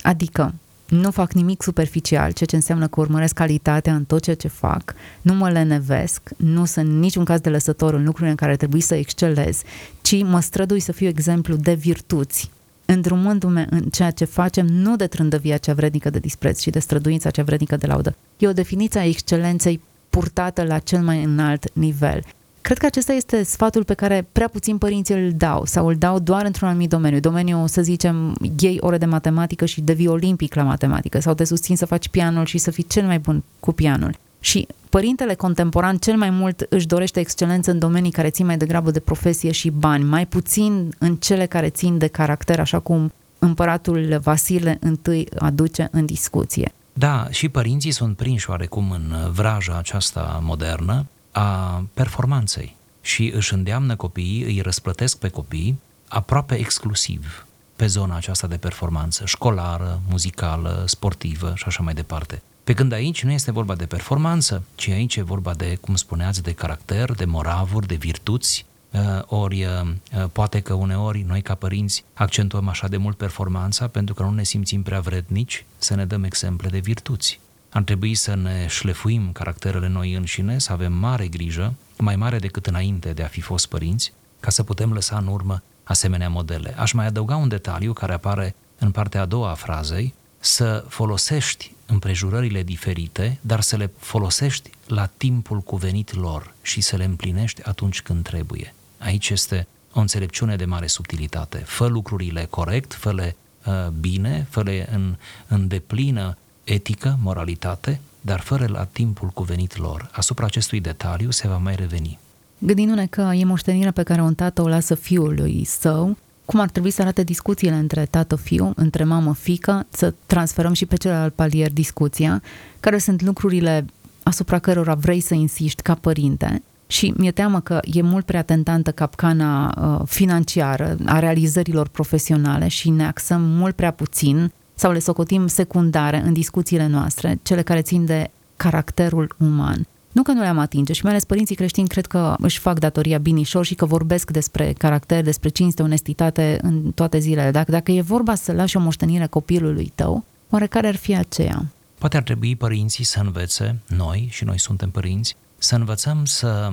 Adică 0.03 0.55
nu 0.89 1.11
fac 1.11 1.33
nimic 1.33 1.63
superficial, 1.63 2.33
ceea 2.33 2.49
ce 2.49 2.57
înseamnă 2.57 2.87
că 2.87 3.01
urmăresc 3.01 3.35
calitatea 3.35 3.95
în 3.95 4.05
tot 4.05 4.23
ceea 4.23 4.37
ce 4.37 4.49
fac, 4.49 4.95
nu 5.23 5.35
mă 5.35 5.51
lenevesc, 5.51 6.21
nu 6.37 6.65
sunt 6.65 6.89
niciun 6.89 7.25
caz 7.25 7.41
de 7.41 7.49
lăsător 7.49 7.95
în 7.95 8.05
lucrurile 8.05 8.31
în 8.31 8.37
care 8.37 8.57
trebuie 8.57 8.83
să 8.83 8.95
excelez, 8.95 9.63
ci 10.03 10.23
mă 10.23 10.41
strădui 10.41 10.81
să 10.81 10.93
fiu 10.93 11.07
exemplu 11.07 11.55
de 11.55 11.75
virtuți, 11.75 12.51
îndrumându-mă 12.85 13.67
în 13.71 13.83
ceea 13.83 14.11
ce 14.11 14.25
facem, 14.25 14.67
nu 14.67 14.97
de 14.97 15.07
trândăvia 15.07 15.57
cea 15.57 15.75
vrednică 15.75 16.11
de 16.11 16.19
dispreț, 16.19 16.61
ci 16.61 16.69
de 16.69 16.79
străduința 16.79 17.31
cea 17.31 17.43
vrednică 17.43 17.77
de 17.77 17.87
laudă. 17.87 18.17
E 18.39 18.49
o 18.49 18.53
definiție 18.53 19.01
a 19.01 19.05
excelenței 19.05 19.81
purtată 20.11 20.63
la 20.63 20.79
cel 20.79 21.03
mai 21.03 21.23
înalt 21.23 21.75
nivel. 21.75 22.23
Cred 22.63 22.79
că 22.79 22.87
acesta 22.87 23.13
este 23.13 23.43
sfatul 23.43 23.85
pe 23.85 23.95
care 23.95 24.27
prea 24.33 24.49
puțin 24.49 24.79
părinți 24.79 25.13
îl 25.13 25.33
dau 25.37 25.65
sau 25.65 25.87
îl 25.87 25.95
dau 25.95 26.19
doar 26.19 26.45
într-un 26.45 26.69
anumit 26.69 26.89
domeniu. 26.89 27.21
Domeniul, 27.21 27.69
să 27.69 27.83
zicem, 27.83 28.37
iei 28.59 28.77
ore 28.81 28.99
de 28.99 29.07
matematică 29.07 29.65
și 29.65 29.81
devii 29.81 30.07
olimpic 30.07 30.55
la 30.55 30.63
matematică 30.63 31.21
sau 31.21 31.35
te 31.35 31.45
susțin 31.45 31.77
să 31.77 31.87
faci 31.87 32.09
pianul 32.09 32.45
și 32.45 32.59
să 32.59 32.71
fii 32.71 32.87
cel 32.87 33.07
mai 33.07 33.19
bun 33.19 33.43
cu 33.61 33.73
pianul. 33.73 34.17
Și 34.41 34.67
părintele 34.91 35.35
contemporan 35.35 35.97
cel 35.97 36.17
mai 36.17 36.31
mult 36.31 36.67
își 36.69 36.87
dorește 36.87 37.21
excelență 37.21 37.71
în 37.71 37.79
domenii 37.79 38.11
care 38.11 38.31
țin 38.31 38.47
mai 38.47 38.57
degrabă 38.57 38.91
de 38.91 39.01
profesie 39.01 39.53
și 39.53 39.71
bani, 39.71 40.05
mai 40.05 40.27
puțin 40.27 40.95
în 40.99 41.17
cele 41.17 41.47
care 41.47 41.69
țin 41.69 41.99
de 41.99 42.07
caracter, 42.07 42.61
așa 42.61 42.79
cum 42.79 43.13
împăratul 43.39 44.21
Vasile 44.23 44.79
întâi 44.81 45.29
aduce 45.39 45.89
în 45.91 46.07
discuție. 46.07 46.73
Da, 46.93 47.27
și 47.31 47.49
părinții 47.49 47.91
sunt 47.91 48.17
prinși 48.17 48.51
oarecum 48.51 48.91
în 48.91 49.31
vraja 49.33 49.77
aceasta 49.79 50.41
modernă 50.43 51.07
a 51.33 51.85
performanței 51.95 52.77
și 53.01 53.33
își 53.35 53.55
îndeamnă 53.55 53.97
copiii, 53.97 54.43
îi 54.43 54.61
răsplătesc 54.61 55.19
pe 55.19 55.29
copii 55.29 55.79
aproape 56.09 56.55
exclusiv 56.55 57.47
pe 57.77 57.87
zona 57.87 58.17
aceasta 58.17 58.47
de 58.47 58.57
performanță, 58.57 59.27
școlară, 59.27 60.01
muzicală, 60.09 60.85
sportivă 60.87 61.53
și 61.57 61.65
așa 61.67 61.83
mai 61.83 61.95
departe. 61.95 62.43
Pe 62.65 62.75
când 62.75 62.93
aici 62.93 63.25
nu 63.25 63.31
este 63.31 63.53
vorba 63.53 63.75
de 63.75 63.87
performanță, 63.87 64.63
ci 64.75 64.89
aici 64.89 65.17
e 65.17 65.23
vorba 65.23 65.55
de, 65.55 65.79
cum 65.81 65.95
spuneați, 65.95 66.43
de 66.43 66.53
caracter, 66.53 67.13
de 67.13 67.25
moravuri, 67.25 67.87
de 67.87 67.95
virtuți, 67.95 68.67
uh, 68.91 69.01
ori 69.27 69.65
uh, 69.65 70.25
poate 70.33 70.61
că 70.61 70.75
uneori 70.75 71.25
noi 71.27 71.43
ca 71.43 71.55
părinți 71.55 72.05
accentuăm 72.15 72.69
așa 72.69 72.89
de 72.89 72.97
mult 72.97 73.17
performanța 73.17 73.87
pentru 73.87 74.15
că 74.15 74.23
nu 74.23 74.31
ne 74.31 74.43
simțim 74.43 74.83
prea 74.83 75.01
vrednici 75.01 75.65
să 75.79 75.95
ne 75.95 76.05
dăm 76.05 76.25
exemple 76.25 76.69
de 76.69 76.79
virtuți. 76.79 77.41
Ar 77.73 77.83
trebui 77.83 78.15
să 78.15 78.35
ne 78.35 78.67
șlefuim 78.69 79.33
caracterele 79.33 79.89
noi 79.89 80.15
înșine, 80.15 80.59
să 80.59 80.73
avem 80.73 80.93
mare 80.93 81.29
grijă, 81.29 81.75
mai 81.99 82.17
mare 82.17 82.39
decât 82.39 82.67
înainte 82.67 83.13
de 83.13 83.23
a 83.23 83.27
fi 83.27 83.41
fost 83.41 83.67
părinți, 83.67 84.13
ca 84.41 84.51
să 84.51 84.63
putem 84.63 84.93
lăsa 84.93 85.17
în 85.17 85.27
urmă 85.27 85.63
asemenea 85.85 86.29
modele. 86.29 86.75
Aș 86.79 86.93
mai 86.93 87.07
adăuga 87.07 87.37
un 87.37 87.49
detaliu 87.49 87.93
care 87.93 88.13
apare 88.13 88.55
în 88.79 88.91
partea 88.91 89.21
a 89.21 89.25
doua 89.25 89.51
a 89.51 89.55
frazei, 89.55 90.15
să 90.39 90.85
folosești 90.89 91.73
împrejurările 91.87 92.63
diferite, 92.63 93.39
dar 93.41 93.61
să 93.61 93.77
le 93.77 93.91
folosești 93.99 94.71
la 94.87 95.07
timpul 95.07 95.61
cuvenit 95.61 96.15
lor 96.15 96.55
și 96.63 96.81
să 96.81 96.97
le 96.97 97.05
împlinești 97.05 97.63
atunci 97.65 98.03
când 98.03 98.23
trebuie. 98.23 98.75
Aici 98.99 99.31
este 99.31 99.67
o 99.93 100.01
înțelepciune 100.01 100.57
de 100.57 100.65
mare 100.65 100.87
subtilitate. 100.87 101.59
Fă 101.59 101.87
lucrurile 101.87 102.45
corect, 102.45 102.95
fă-le 102.95 103.37
uh, 103.67 103.89
bine, 103.89 104.47
fă-le 104.51 104.89
în, 104.93 105.17
în 105.49 105.69
deplină 105.69 106.37
etică, 106.65 107.19
moralitate, 107.23 108.01
dar 108.21 108.41
fără 108.41 108.67
la 108.69 108.85
timpul 108.85 109.29
cuvenit 109.29 109.77
lor. 109.79 110.11
Asupra 110.13 110.47
acestui 110.47 110.81
detaliu 110.81 111.31
se 111.31 111.49
va 111.49 111.57
mai 111.57 111.75
reveni. 111.75 112.19
Gândindu-ne 112.59 113.07
că 113.07 113.31
e 113.35 113.45
moștenirea 113.45 113.93
pe 113.93 114.03
care 114.03 114.21
un 114.21 114.35
tată 114.35 114.63
o 114.63 114.69
lasă 114.69 114.95
fiului 114.95 115.65
său, 115.65 116.17
cum 116.45 116.61
ar 116.61 116.69
trebui 116.69 116.91
să 116.91 117.03
arate 117.03 117.23
discuțiile 117.23 117.75
între 117.75 118.07
tată-fiu, 118.11 118.73
între 118.77 119.05
mamă-fică, 119.05 119.87
să 119.91 120.15
transferăm 120.27 120.73
și 120.73 120.87
pe 120.87 120.97
celălalt 120.97 121.35
palier 121.35 121.73
discuția, 121.73 122.43
care 122.81 122.99
sunt 122.99 123.23
lucrurile 123.23 123.85
asupra 124.23 124.59
cărora 124.59 124.95
vrei 124.95 125.21
să 125.21 125.35
insiști 125.35 125.83
ca 125.83 125.95
părinte. 125.95 126.63
Și 126.87 127.15
mi-e 127.17 127.31
teamă 127.31 127.61
că 127.61 127.81
e 127.85 128.03
mult 128.03 128.25
prea 128.25 128.43
tentantă 128.43 128.91
capcana 128.91 129.75
uh, 129.79 130.07
financiară 130.09 130.97
a 131.07 131.19
realizărilor 131.19 131.89
profesionale 131.89 132.69
și 132.69 132.91
ne 132.91 133.07
axăm 133.07 133.41
mult 133.41 133.75
prea 133.75 133.91
puțin 133.91 134.53
sau 134.83 134.93
le 134.93 134.99
socotim 134.99 135.47
secundare 135.47 136.23
în 136.25 136.33
discuțiile 136.33 136.87
noastre, 136.87 137.39
cele 137.43 137.63
care 137.63 137.83
țin 137.83 138.05
de 138.05 138.31
caracterul 138.57 139.35
uman. 139.39 139.87
Nu 140.13 140.23
că 140.23 140.33
nu 140.33 140.41
le-am 140.41 140.59
atinge 140.59 140.93
și 140.93 141.03
mai 141.03 141.13
ales 141.13 141.25
părinții 141.25 141.55
creștini 141.55 141.89
cred 141.89 142.07
că 142.07 142.35
își 142.39 142.59
fac 142.59 142.79
datoria 142.79 143.19
binișor 143.19 143.65
și 143.65 143.75
că 143.75 143.87
vorbesc 143.87 144.31
despre 144.31 144.73
caracter, 144.73 145.23
despre 145.23 145.49
cinste, 145.49 145.83
onestitate 145.83 146.59
în 146.63 146.93
toate 146.95 147.19
zilele. 147.19 147.51
Dacă, 147.51 147.71
dacă 147.71 147.93
e 147.93 148.01
vorba 148.01 148.35
să 148.35 148.53
lași 148.53 148.77
o 148.77 148.81
moștenire 148.81 149.27
copilului 149.27 149.93
tău, 149.95 150.25
oare 150.51 150.67
care 150.67 150.87
ar 150.87 150.97
fi 150.97 151.17
aceea? 151.17 151.67
Poate 151.99 152.17
ar 152.17 152.23
trebui 152.23 152.57
părinții 152.57 153.05
să 153.05 153.21
învețe, 153.21 153.79
noi, 153.89 154.29
și 154.31 154.45
noi 154.45 154.59
suntem 154.59 154.91
părinți, 154.91 155.37
să 155.59 155.75
învățăm 155.75 156.25
să 156.25 156.71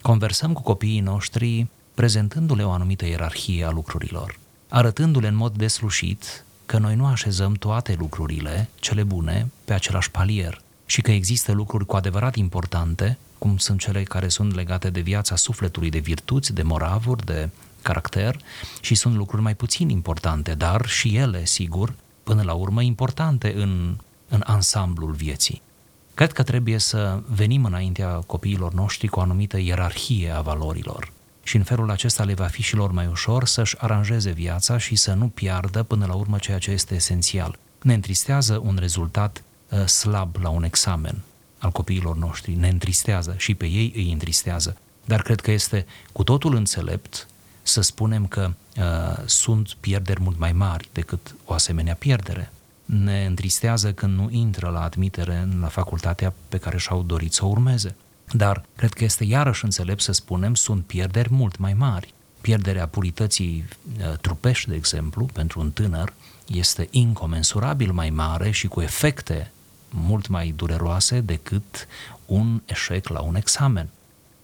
conversăm 0.00 0.52
cu 0.52 0.62
copiii 0.62 1.00
noștri 1.00 1.66
prezentându-le 1.94 2.62
o 2.62 2.70
anumită 2.70 3.06
ierarhie 3.06 3.64
a 3.64 3.70
lucrurilor, 3.70 4.38
arătându-le 4.68 5.28
în 5.28 5.36
mod 5.36 5.56
deslușit 5.56 6.44
că 6.66 6.78
noi 6.78 6.94
nu 6.94 7.06
așezăm 7.06 7.52
toate 7.52 7.96
lucrurile, 7.98 8.68
cele 8.80 9.02
bune, 9.02 9.50
pe 9.64 9.72
același 9.72 10.10
palier 10.10 10.60
și 10.86 11.00
că 11.00 11.10
există 11.10 11.52
lucruri 11.52 11.86
cu 11.86 11.96
adevărat 11.96 12.36
importante, 12.36 13.18
cum 13.38 13.56
sunt 13.56 13.80
cele 13.80 14.02
care 14.02 14.28
sunt 14.28 14.54
legate 14.54 14.90
de 14.90 15.00
viața 15.00 15.36
sufletului, 15.36 15.90
de 15.90 15.98
virtuți, 15.98 16.52
de 16.52 16.62
moravuri, 16.62 17.24
de 17.24 17.48
caracter 17.82 18.36
și 18.80 18.94
sunt 18.94 19.14
lucruri 19.14 19.42
mai 19.42 19.54
puțin 19.54 19.88
importante, 19.88 20.54
dar 20.54 20.86
și 20.86 21.16
ele, 21.16 21.44
sigur, 21.44 21.94
până 22.22 22.42
la 22.42 22.52
urmă 22.52 22.82
importante 22.82 23.52
în, 23.56 23.96
în 24.28 24.42
ansamblul 24.44 25.12
vieții. 25.12 25.62
Cred 26.14 26.32
că 26.32 26.42
trebuie 26.42 26.78
să 26.78 27.20
venim 27.26 27.64
înaintea 27.64 28.08
copiilor 28.26 28.72
noștri 28.72 29.08
cu 29.08 29.18
o 29.18 29.22
anumită 29.22 29.58
ierarhie 29.58 30.30
a 30.30 30.40
valorilor 30.40 31.12
și 31.42 31.56
în 31.56 31.62
felul 31.62 31.90
acesta 31.90 32.24
le 32.24 32.34
va 32.34 32.46
fi 32.46 32.62
și 32.62 32.74
lor 32.74 32.90
mai 32.90 33.06
ușor 33.06 33.46
să-și 33.46 33.76
aranjeze 33.78 34.30
viața 34.30 34.78
și 34.78 34.94
să 34.94 35.12
nu 35.12 35.28
piardă 35.28 35.82
până 35.82 36.06
la 36.06 36.14
urmă 36.14 36.38
ceea 36.38 36.58
ce 36.58 36.70
este 36.70 36.94
esențial. 36.94 37.58
Ne 37.82 37.94
întristează 37.94 38.60
un 38.64 38.76
rezultat 38.80 39.42
uh, 39.68 39.86
slab 39.86 40.36
la 40.40 40.48
un 40.48 40.64
examen 40.64 41.22
al 41.58 41.70
copiilor 41.70 42.16
noștri, 42.16 42.54
ne 42.54 42.68
întristează 42.68 43.34
și 43.38 43.54
pe 43.54 43.66
ei 43.66 43.92
îi 43.96 44.12
întristează, 44.12 44.76
dar 45.04 45.22
cred 45.22 45.40
că 45.40 45.50
este 45.50 45.86
cu 46.12 46.24
totul 46.24 46.54
înțelept 46.54 47.26
să 47.62 47.80
spunem 47.80 48.26
că 48.26 48.52
uh, 48.76 49.24
sunt 49.26 49.76
pierderi 49.80 50.20
mult 50.20 50.38
mai 50.38 50.52
mari 50.52 50.88
decât 50.92 51.34
o 51.44 51.52
asemenea 51.52 51.94
pierdere. 51.94 52.52
Ne 52.84 53.24
întristează 53.24 53.92
când 53.92 54.18
nu 54.18 54.28
intră 54.30 54.68
la 54.68 54.82
admitere 54.82 55.48
la 55.60 55.68
facultatea 55.68 56.32
pe 56.48 56.58
care 56.58 56.78
și-au 56.78 57.02
dorit 57.02 57.32
să 57.32 57.44
o 57.44 57.48
urmeze. 57.48 57.94
Dar 58.32 58.64
cred 58.76 58.92
că 58.92 59.04
este 59.04 59.24
iarăși 59.24 59.64
înțelept 59.64 60.00
să 60.00 60.12
spunem, 60.12 60.54
sunt 60.54 60.84
pierderi 60.84 61.32
mult 61.32 61.58
mai 61.58 61.74
mari. 61.74 62.14
Pierderea 62.40 62.86
purității 62.86 63.64
uh, 63.98 64.16
trupești, 64.20 64.68
de 64.68 64.74
exemplu, 64.74 65.24
pentru 65.24 65.60
un 65.60 65.70
tânăr, 65.70 66.12
este 66.46 66.88
incomensurabil 66.90 67.92
mai 67.92 68.10
mare 68.10 68.50
și 68.50 68.66
cu 68.66 68.80
efecte 68.80 69.50
mult 69.90 70.28
mai 70.28 70.52
dureroase 70.56 71.20
decât 71.20 71.86
un 72.26 72.62
eșec 72.64 73.08
la 73.08 73.20
un 73.20 73.34
examen. 73.34 73.88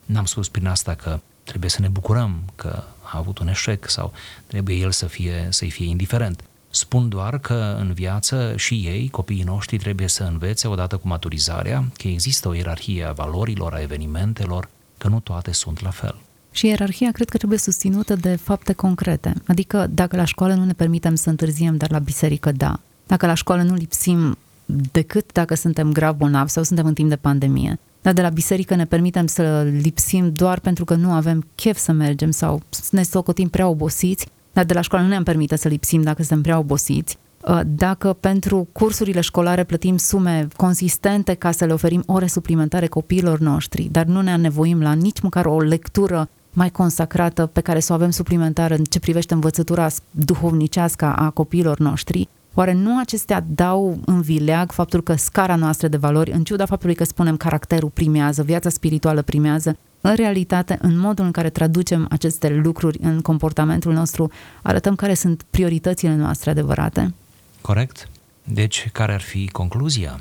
N-am 0.04 0.24
spus 0.24 0.48
prin 0.48 0.66
asta 0.66 0.94
că 0.94 1.20
trebuie 1.44 1.70
să 1.70 1.80
ne 1.80 1.88
bucurăm 1.88 2.42
că 2.56 2.84
a 3.02 3.18
avut 3.18 3.38
un 3.38 3.48
eșec 3.48 3.88
sau 3.88 4.12
trebuie 4.46 4.76
el 4.76 4.90
să 4.90 5.06
fie, 5.06 5.46
să-i 5.50 5.70
fie 5.70 5.86
indiferent. 5.86 6.44
Spun 6.70 7.08
doar 7.08 7.38
că 7.38 7.76
în 7.80 7.92
viață 7.92 8.52
și 8.56 8.74
ei, 8.74 9.08
copiii 9.08 9.42
noștri, 9.42 9.76
trebuie 9.76 10.08
să 10.08 10.24
învețe 10.24 10.68
odată 10.68 10.96
cu 10.96 11.08
maturizarea 11.08 11.84
că 11.96 12.08
există 12.08 12.48
o 12.48 12.54
ierarhie 12.54 13.04
a 13.04 13.12
valorilor, 13.12 13.74
a 13.74 13.80
evenimentelor, 13.80 14.68
că 14.98 15.08
nu 15.08 15.20
toate 15.20 15.52
sunt 15.52 15.82
la 15.82 15.90
fel. 15.90 16.14
Și 16.50 16.66
ierarhia 16.66 17.10
cred 17.12 17.28
că 17.28 17.36
trebuie 17.36 17.58
susținută 17.58 18.14
de 18.14 18.36
fapte 18.36 18.72
concrete. 18.72 19.32
Adică 19.46 19.86
dacă 19.90 20.16
la 20.16 20.24
școală 20.24 20.54
nu 20.54 20.64
ne 20.64 20.72
permitem 20.72 21.14
să 21.14 21.30
întârziem, 21.30 21.76
dar 21.76 21.90
la 21.90 21.98
biserică 21.98 22.52
da. 22.52 22.80
Dacă 23.06 23.26
la 23.26 23.34
școală 23.34 23.62
nu 23.62 23.74
lipsim 23.74 24.38
decât 24.92 25.32
dacă 25.32 25.54
suntem 25.54 25.92
grav 25.92 26.16
bolnavi 26.16 26.50
sau 26.50 26.62
suntem 26.62 26.86
în 26.86 26.94
timp 26.94 27.08
de 27.08 27.16
pandemie. 27.16 27.78
Dar 28.02 28.12
de 28.12 28.22
la 28.22 28.28
biserică 28.28 28.74
ne 28.74 28.84
permitem 28.84 29.26
să 29.26 29.62
lipsim 29.62 30.32
doar 30.32 30.60
pentru 30.60 30.84
că 30.84 30.94
nu 30.94 31.12
avem 31.12 31.46
chef 31.54 31.78
să 31.78 31.92
mergem 31.92 32.30
sau 32.30 32.62
ne 32.90 33.02
socotim 33.02 33.48
prea 33.48 33.68
obosiți, 33.68 34.26
dar 34.52 34.64
de 34.64 34.74
la 34.74 34.80
școală 34.80 35.04
nu 35.04 35.10
ne-am 35.10 35.22
permite 35.22 35.56
să 35.56 35.68
lipsim 35.68 36.02
dacă 36.02 36.22
suntem 36.22 36.42
prea 36.42 36.58
obosiți. 36.58 37.18
Uh, 37.48 37.60
dacă 37.66 38.12
pentru 38.12 38.68
cursurile 38.72 39.20
școlare 39.20 39.64
plătim 39.64 39.96
sume 39.96 40.48
consistente 40.56 41.34
ca 41.34 41.50
să 41.50 41.64
le 41.64 41.72
oferim 41.72 42.02
ore 42.06 42.26
suplimentare 42.26 42.86
copiilor 42.86 43.38
noștri, 43.38 43.88
dar 43.92 44.04
nu 44.04 44.20
ne 44.20 44.36
nevoim 44.36 44.80
la 44.82 44.92
nici 44.92 45.20
măcar 45.20 45.46
o 45.46 45.60
lectură 45.60 46.28
mai 46.52 46.70
consacrată 46.70 47.46
pe 47.46 47.60
care 47.60 47.80
să 47.80 47.92
o 47.92 47.94
avem 47.94 48.10
suplimentară 48.10 48.74
în 48.74 48.84
ce 48.84 48.98
privește 48.98 49.34
învățătura 49.34 49.88
duhovnicească 50.10 51.04
a 51.04 51.30
copiilor 51.30 51.78
noștri, 51.78 52.28
Oare 52.58 52.72
nu 52.72 52.98
acestea 52.98 53.44
dau 53.48 54.00
în 54.04 54.20
vileag 54.20 54.72
faptul 54.72 55.02
că 55.02 55.14
scara 55.14 55.56
noastră 55.56 55.88
de 55.88 55.96
valori, 55.96 56.30
în 56.30 56.44
ciuda 56.44 56.66
faptului 56.66 56.94
că 56.94 57.04
spunem 57.04 57.36
caracterul 57.36 57.88
primează, 57.88 58.42
viața 58.42 58.68
spirituală 58.68 59.22
primează, 59.22 59.76
în 60.00 60.14
realitate, 60.14 60.78
în 60.82 60.98
modul 60.98 61.24
în 61.24 61.30
care 61.30 61.50
traducem 61.50 62.06
aceste 62.10 62.48
lucruri 62.48 62.98
în 63.00 63.20
comportamentul 63.20 63.92
nostru, 63.92 64.30
arătăm 64.62 64.94
care 64.94 65.14
sunt 65.14 65.44
prioritățile 65.50 66.14
noastre 66.14 66.50
adevărate? 66.50 67.14
Corect. 67.60 68.08
Deci, 68.44 68.88
care 68.92 69.12
ar 69.12 69.20
fi 69.20 69.48
concluzia? 69.48 70.20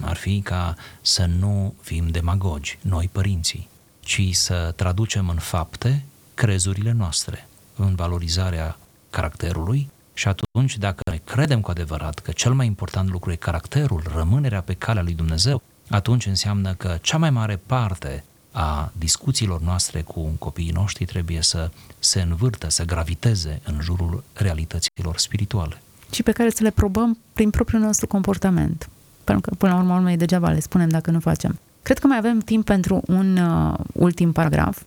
Ar 0.00 0.16
fi 0.16 0.40
ca 0.40 0.74
să 1.00 1.28
nu 1.38 1.74
fim 1.80 2.06
demagogi, 2.08 2.78
noi 2.82 3.08
părinții, 3.12 3.68
ci 4.00 4.28
să 4.32 4.72
traducem 4.76 5.28
în 5.28 5.38
fapte 5.38 6.04
crezurile 6.34 6.92
noastre, 6.92 7.48
în 7.76 7.94
valorizarea 7.94 8.78
caracterului 9.10 9.88
și 10.14 10.28
atunci, 10.28 10.78
dacă 10.78 11.00
noi 11.04 11.20
credem 11.24 11.60
cu 11.60 11.70
adevărat 11.70 12.18
că 12.18 12.30
cel 12.30 12.52
mai 12.52 12.66
important 12.66 13.10
lucru 13.10 13.30
e 13.30 13.34
caracterul, 13.34 14.02
rămânerea 14.16 14.60
pe 14.60 14.74
calea 14.74 15.02
lui 15.02 15.14
Dumnezeu, 15.14 15.62
atunci 15.88 16.26
înseamnă 16.26 16.74
că 16.74 16.98
cea 17.00 17.16
mai 17.16 17.30
mare 17.30 17.60
parte 17.66 18.24
a 18.52 18.92
discuțiilor 18.98 19.60
noastre 19.60 20.02
cu 20.02 20.20
copiii 20.38 20.70
noștri 20.70 21.04
trebuie 21.04 21.42
să 21.42 21.70
se 21.98 22.20
învârtă, 22.20 22.70
să 22.70 22.84
graviteze 22.84 23.60
în 23.64 23.78
jurul 23.80 24.24
realităților 24.32 25.16
spirituale. 25.16 25.80
Și 26.10 26.22
pe 26.22 26.32
care 26.32 26.50
să 26.50 26.62
le 26.62 26.70
probăm 26.70 27.18
prin 27.32 27.50
propriul 27.50 27.82
nostru 27.82 28.06
comportament. 28.06 28.88
Pentru 29.24 29.48
că, 29.50 29.56
până 29.56 29.72
la 29.72 29.78
urmă, 29.78 29.94
urmei, 29.94 30.16
degeaba 30.16 30.50
le 30.50 30.60
spunem 30.60 30.88
dacă 30.88 31.10
nu 31.10 31.20
facem. 31.20 31.58
Cred 31.82 31.98
că 31.98 32.06
mai 32.06 32.16
avem 32.16 32.38
timp 32.38 32.64
pentru 32.64 33.02
un 33.06 33.36
uh, 33.36 33.78
ultim 33.92 34.32
paragraf. 34.32 34.82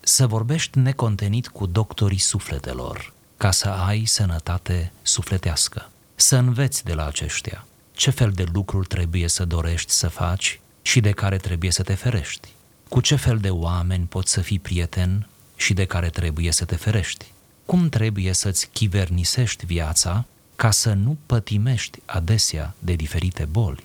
Să 0.00 0.26
vorbești 0.26 0.78
necontenit 0.78 1.48
cu 1.48 1.66
doctorii 1.66 2.18
sufletelor, 2.18 3.12
ca 3.38 3.50
să 3.50 3.68
ai 3.68 4.04
sănătate 4.04 4.92
sufletească. 5.02 5.90
Să 6.14 6.36
înveți 6.36 6.84
de 6.84 6.94
la 6.94 7.06
aceștia 7.06 7.66
ce 7.98 8.10
fel 8.10 8.30
de 8.30 8.44
lucruri 8.52 8.86
trebuie 8.86 9.28
să 9.28 9.44
dorești 9.44 9.92
să 9.92 10.08
faci 10.08 10.60
și 10.82 11.00
de 11.00 11.10
care 11.10 11.36
trebuie 11.36 11.70
să 11.70 11.82
te 11.82 11.94
ferești. 11.94 12.48
Cu 12.88 13.00
ce 13.00 13.16
fel 13.16 13.38
de 13.38 13.50
oameni 13.50 14.04
poți 14.04 14.32
să 14.32 14.40
fii 14.40 14.58
prieten 14.58 15.28
și 15.56 15.74
de 15.74 15.84
care 15.84 16.08
trebuie 16.08 16.52
să 16.52 16.64
te 16.64 16.76
ferești. 16.76 17.32
Cum 17.66 17.88
trebuie 17.88 18.32
să-ți 18.32 18.68
chivernisești 18.72 19.66
viața 19.66 20.24
ca 20.56 20.70
să 20.70 20.92
nu 20.92 21.16
pătimești 21.26 21.98
adesea 22.04 22.74
de 22.78 22.92
diferite 22.92 23.44
boli. 23.44 23.82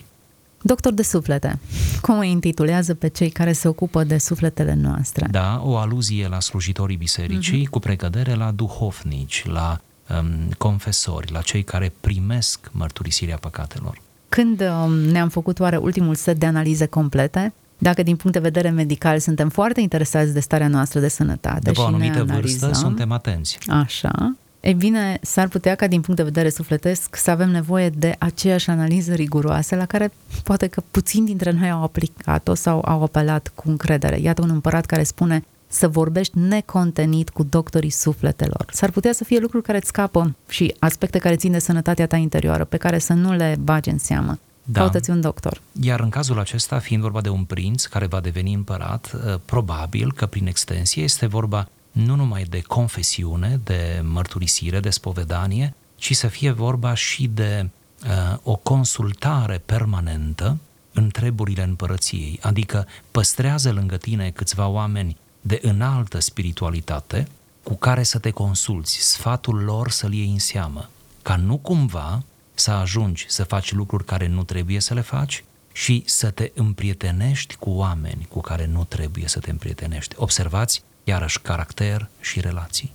Doctor 0.65 0.93
de 0.93 1.03
suflete, 1.03 1.59
cum 2.01 2.19
îi 2.19 2.29
intitulează 2.29 2.93
pe 2.93 3.07
cei 3.07 3.29
care 3.29 3.51
se 3.51 3.67
ocupă 3.67 4.03
de 4.03 4.17
sufletele 4.17 4.73
noastre? 4.73 5.27
Da, 5.31 5.61
o 5.63 5.77
aluzie 5.77 6.27
la 6.27 6.39
slujitorii 6.39 6.97
bisericii, 6.97 7.65
uh-huh. 7.65 7.69
cu 7.69 7.79
precădere 7.79 8.33
la 8.33 8.51
duhovnici, 8.51 9.43
la 9.45 9.79
um, 10.19 10.49
confesori, 10.57 11.31
la 11.31 11.41
cei 11.41 11.63
care 11.63 11.93
primesc 12.01 12.59
mărturisirea 12.71 13.37
păcatelor. 13.37 14.01
când 14.29 14.61
um, 14.61 14.91
ne-am 14.91 15.29
făcut 15.29 15.59
oare 15.59 15.77
ultimul 15.77 16.15
set 16.15 16.37
de 16.39 16.45
analize 16.45 16.85
complete, 16.85 17.53
dacă 17.77 18.03
din 18.03 18.15
punct 18.15 18.35
de 18.35 18.41
vedere 18.43 18.69
medical 18.69 19.19
suntem 19.19 19.49
foarte 19.49 19.81
interesați 19.81 20.33
de 20.33 20.39
starea 20.39 20.67
noastră 20.67 20.99
de 20.99 21.07
sănătate 21.07 21.59
După 21.71 21.81
o 21.81 21.83
și 21.83 21.89
ne 21.89 21.95
anumită 21.95 22.19
analizăm, 22.19 22.39
vârstă 22.41 22.85
suntem 22.85 23.11
atenți. 23.11 23.57
Așa. 23.67 24.35
E 24.65 24.73
bine, 24.73 25.19
s-ar 25.21 25.47
putea 25.47 25.75
ca 25.75 25.87
din 25.87 26.01
punct 26.01 26.19
de 26.19 26.25
vedere 26.25 26.49
sufletesc 26.49 27.15
să 27.15 27.31
avem 27.31 27.49
nevoie 27.49 27.89
de 27.89 28.15
aceeași 28.19 28.69
analiză 28.69 29.13
riguroasă 29.13 29.75
la 29.75 29.85
care 29.85 30.11
poate 30.43 30.67
că 30.67 30.83
puțin 30.91 31.25
dintre 31.25 31.51
noi 31.51 31.69
au 31.69 31.83
aplicat-o 31.83 32.53
sau 32.53 32.81
au 32.85 33.03
apelat 33.03 33.51
cu 33.55 33.69
încredere. 33.69 34.19
Iată 34.19 34.41
un 34.41 34.49
împărat 34.49 34.85
care 34.85 35.03
spune 35.03 35.43
să 35.67 35.87
vorbești 35.87 36.37
necontenit 36.37 37.29
cu 37.29 37.43
doctorii 37.43 37.89
sufletelor. 37.89 38.65
S-ar 38.71 38.91
putea 38.91 39.13
să 39.13 39.23
fie 39.23 39.39
lucruri 39.39 39.63
care 39.63 39.77
îți 39.77 39.87
scapă 39.87 40.35
și 40.49 40.75
aspecte 40.79 41.17
care 41.17 41.35
țin 41.35 41.51
de 41.51 41.59
sănătatea 41.59 42.07
ta 42.07 42.15
interioară, 42.15 42.63
pe 42.63 42.77
care 42.77 42.99
să 42.99 43.13
nu 43.13 43.33
le 43.33 43.55
bagi 43.59 43.89
în 43.89 43.97
seamă. 43.97 44.39
Da. 44.63 44.79
Caută-ți 44.79 45.09
un 45.09 45.21
doctor. 45.21 45.61
Iar 45.81 45.99
în 45.99 46.09
cazul 46.09 46.39
acesta, 46.39 46.79
fiind 46.79 47.01
vorba 47.01 47.21
de 47.21 47.29
un 47.29 47.43
prinț 47.43 47.85
care 47.85 48.05
va 48.05 48.19
deveni 48.19 48.53
împărat, 48.53 49.11
uh, 49.13 49.35
probabil 49.45 50.13
că 50.13 50.25
prin 50.25 50.47
extensie 50.47 51.03
este 51.03 51.25
vorba 51.25 51.67
nu 51.93 52.15
numai 52.15 52.43
de 52.43 52.61
confesiune, 52.61 53.59
de 53.63 54.01
mărturisire, 54.03 54.79
de 54.79 54.89
spovedanie, 54.89 55.73
ci 55.95 56.15
să 56.15 56.27
fie 56.27 56.51
vorba 56.51 56.93
și 56.93 57.27
de 57.27 57.69
uh, 58.05 58.37
o 58.43 58.55
consultare 58.55 59.61
permanentă 59.65 60.57
în 60.93 61.09
treburile 61.09 61.63
împărăției, 61.63 62.39
adică 62.41 62.87
păstrează 63.11 63.71
lângă 63.71 63.97
tine 63.97 64.29
câțiva 64.29 64.67
oameni 64.67 65.17
de 65.41 65.59
înaltă 65.61 66.19
spiritualitate 66.19 67.27
cu 67.63 67.75
care 67.75 68.03
să 68.03 68.19
te 68.19 68.29
consulți, 68.29 68.97
sfatul 68.99 69.63
lor 69.63 69.89
să-l 69.89 70.13
iei 70.13 70.31
în 70.31 70.39
seamă, 70.39 70.89
ca 71.21 71.35
nu 71.35 71.57
cumva 71.57 72.23
să 72.53 72.71
ajungi 72.71 73.25
să 73.29 73.43
faci 73.43 73.73
lucruri 73.73 74.05
care 74.05 74.27
nu 74.27 74.43
trebuie 74.43 74.79
să 74.79 74.93
le 74.93 75.01
faci 75.01 75.43
și 75.71 76.03
să 76.05 76.29
te 76.29 76.51
împrietenești 76.53 77.55
cu 77.55 77.69
oameni 77.69 78.27
cu 78.29 78.41
care 78.41 78.65
nu 78.65 78.83
trebuie 78.83 79.27
să 79.27 79.39
te 79.39 79.49
împrietenești. 79.49 80.15
Observați, 80.17 80.83
iarăși, 81.03 81.41
caracter 81.41 82.09
și 82.19 82.39
relații. 82.39 82.91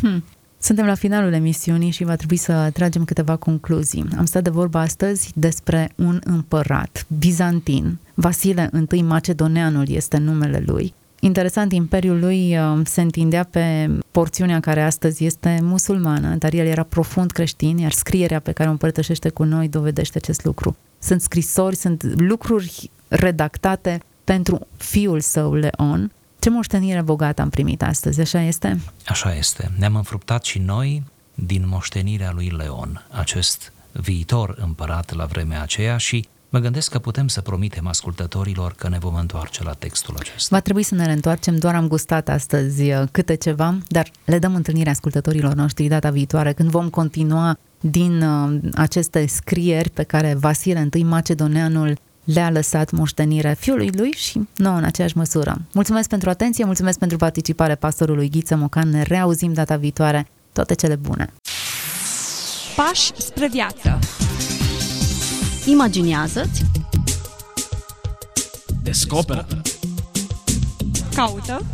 Hmm. 0.00 0.24
Suntem 0.60 0.86
la 0.86 0.94
finalul 0.94 1.32
emisiunii 1.32 1.90
și 1.90 2.04
va 2.04 2.16
trebui 2.16 2.36
să 2.36 2.70
tragem 2.72 3.04
câteva 3.04 3.36
concluzii. 3.36 4.04
Am 4.18 4.24
stat 4.24 4.42
de 4.42 4.50
vorba 4.50 4.80
astăzi 4.80 5.30
despre 5.34 5.90
un 5.94 6.20
împărat 6.24 7.06
bizantin. 7.18 7.98
Vasile 8.14 8.70
I 8.90 9.02
Macedoneanul 9.02 9.88
este 9.88 10.16
numele 10.16 10.62
lui. 10.66 10.94
Interesant, 11.20 11.72
imperiul 11.72 12.18
lui 12.18 12.58
uh, 12.58 12.80
se 12.84 13.00
întindea 13.00 13.44
pe 13.44 13.90
porțiunea 14.10 14.60
care 14.60 14.82
astăzi 14.82 15.24
este 15.24 15.58
musulmană, 15.62 16.34
dar 16.34 16.52
el 16.52 16.66
era 16.66 16.82
profund 16.82 17.30
creștin, 17.30 17.78
iar 17.78 17.92
scrierea 17.92 18.40
pe 18.40 18.52
care 18.52 18.68
o 18.68 18.72
împărtășește 18.72 19.28
cu 19.28 19.44
noi 19.44 19.68
dovedește 19.68 20.18
acest 20.18 20.44
lucru. 20.44 20.76
Sunt 20.98 21.20
scrisori, 21.20 21.76
sunt 21.76 22.20
lucruri 22.20 22.90
redactate 23.08 24.02
pentru 24.24 24.66
fiul 24.76 25.20
său, 25.20 25.54
Leon. 25.54 26.10
Ce 26.48 26.54
moștenire 26.54 27.02
bogată 27.02 27.42
am 27.42 27.48
primit 27.48 27.82
astăzi, 27.82 28.20
așa 28.20 28.40
este? 28.40 28.80
Așa 29.06 29.34
este. 29.34 29.70
Ne-am 29.78 29.96
înfruptat 29.96 30.44
și 30.44 30.58
noi 30.58 31.02
din 31.34 31.64
moștenirea 31.66 32.32
lui 32.34 32.52
Leon, 32.56 33.06
acest 33.10 33.72
viitor 33.92 34.56
împărat 34.60 35.14
la 35.14 35.24
vremea 35.24 35.62
aceea 35.62 35.96
și 35.96 36.28
Mă 36.48 36.58
gândesc 36.58 36.90
că 36.90 36.98
putem 36.98 37.28
să 37.28 37.40
promitem 37.40 37.86
ascultătorilor 37.86 38.72
că 38.72 38.88
ne 38.88 38.98
vom 38.98 39.14
întoarce 39.14 39.62
la 39.64 39.72
textul 39.72 40.14
acesta. 40.18 40.54
Va 40.54 40.60
trebui 40.60 40.82
să 40.82 40.94
ne 40.94 41.04
reîntoarcem, 41.04 41.56
doar 41.56 41.74
am 41.74 41.88
gustat 41.88 42.28
astăzi 42.28 42.92
uh, 42.92 43.02
câte 43.10 43.34
ceva, 43.34 43.78
dar 43.88 44.10
le 44.24 44.38
dăm 44.38 44.54
întâlnire 44.54 44.90
ascultătorilor 44.90 45.54
noștri 45.54 45.86
data 45.86 46.10
viitoare, 46.10 46.52
când 46.52 46.70
vom 46.70 46.88
continua 46.88 47.58
din 47.80 48.22
uh, 48.22 48.58
aceste 48.74 49.26
scrieri 49.26 49.90
pe 49.90 50.02
care 50.02 50.34
Vasile 50.34 50.88
I 50.92 51.02
Macedoneanul 51.02 51.98
le-a 52.34 52.50
lăsat 52.50 52.90
moștenire 52.90 53.56
fiului 53.58 53.90
lui 53.92 54.10
și 54.10 54.40
nouă 54.56 54.76
în 54.76 54.84
aceeași 54.84 55.16
măsură. 55.16 55.60
Mulțumesc 55.72 56.08
pentru 56.08 56.30
atenție, 56.30 56.64
mulțumesc 56.64 56.98
pentru 56.98 57.16
participare 57.16 57.74
pastorului 57.74 58.28
Ghiță 58.30 58.56
Mocan, 58.56 58.88
ne 58.88 59.02
reauzim 59.02 59.52
data 59.52 59.76
viitoare. 59.76 60.28
Toate 60.52 60.74
cele 60.74 60.96
bune! 60.96 61.32
Pași 62.76 63.12
spre 63.16 63.48
viață. 63.48 63.98
Imaginează-ți. 65.66 66.64
Descoperă. 68.82 69.46
Caută. 71.14 71.64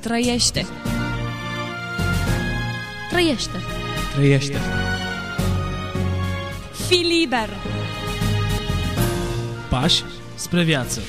Trăiește. 0.00 0.66
Trăiește. 3.10 3.56
Trăiește. 4.14 4.58
Fii 6.88 7.04
liber 7.18 7.48
Pași 9.70 10.04
spre 10.34 10.62
viață 10.62 11.00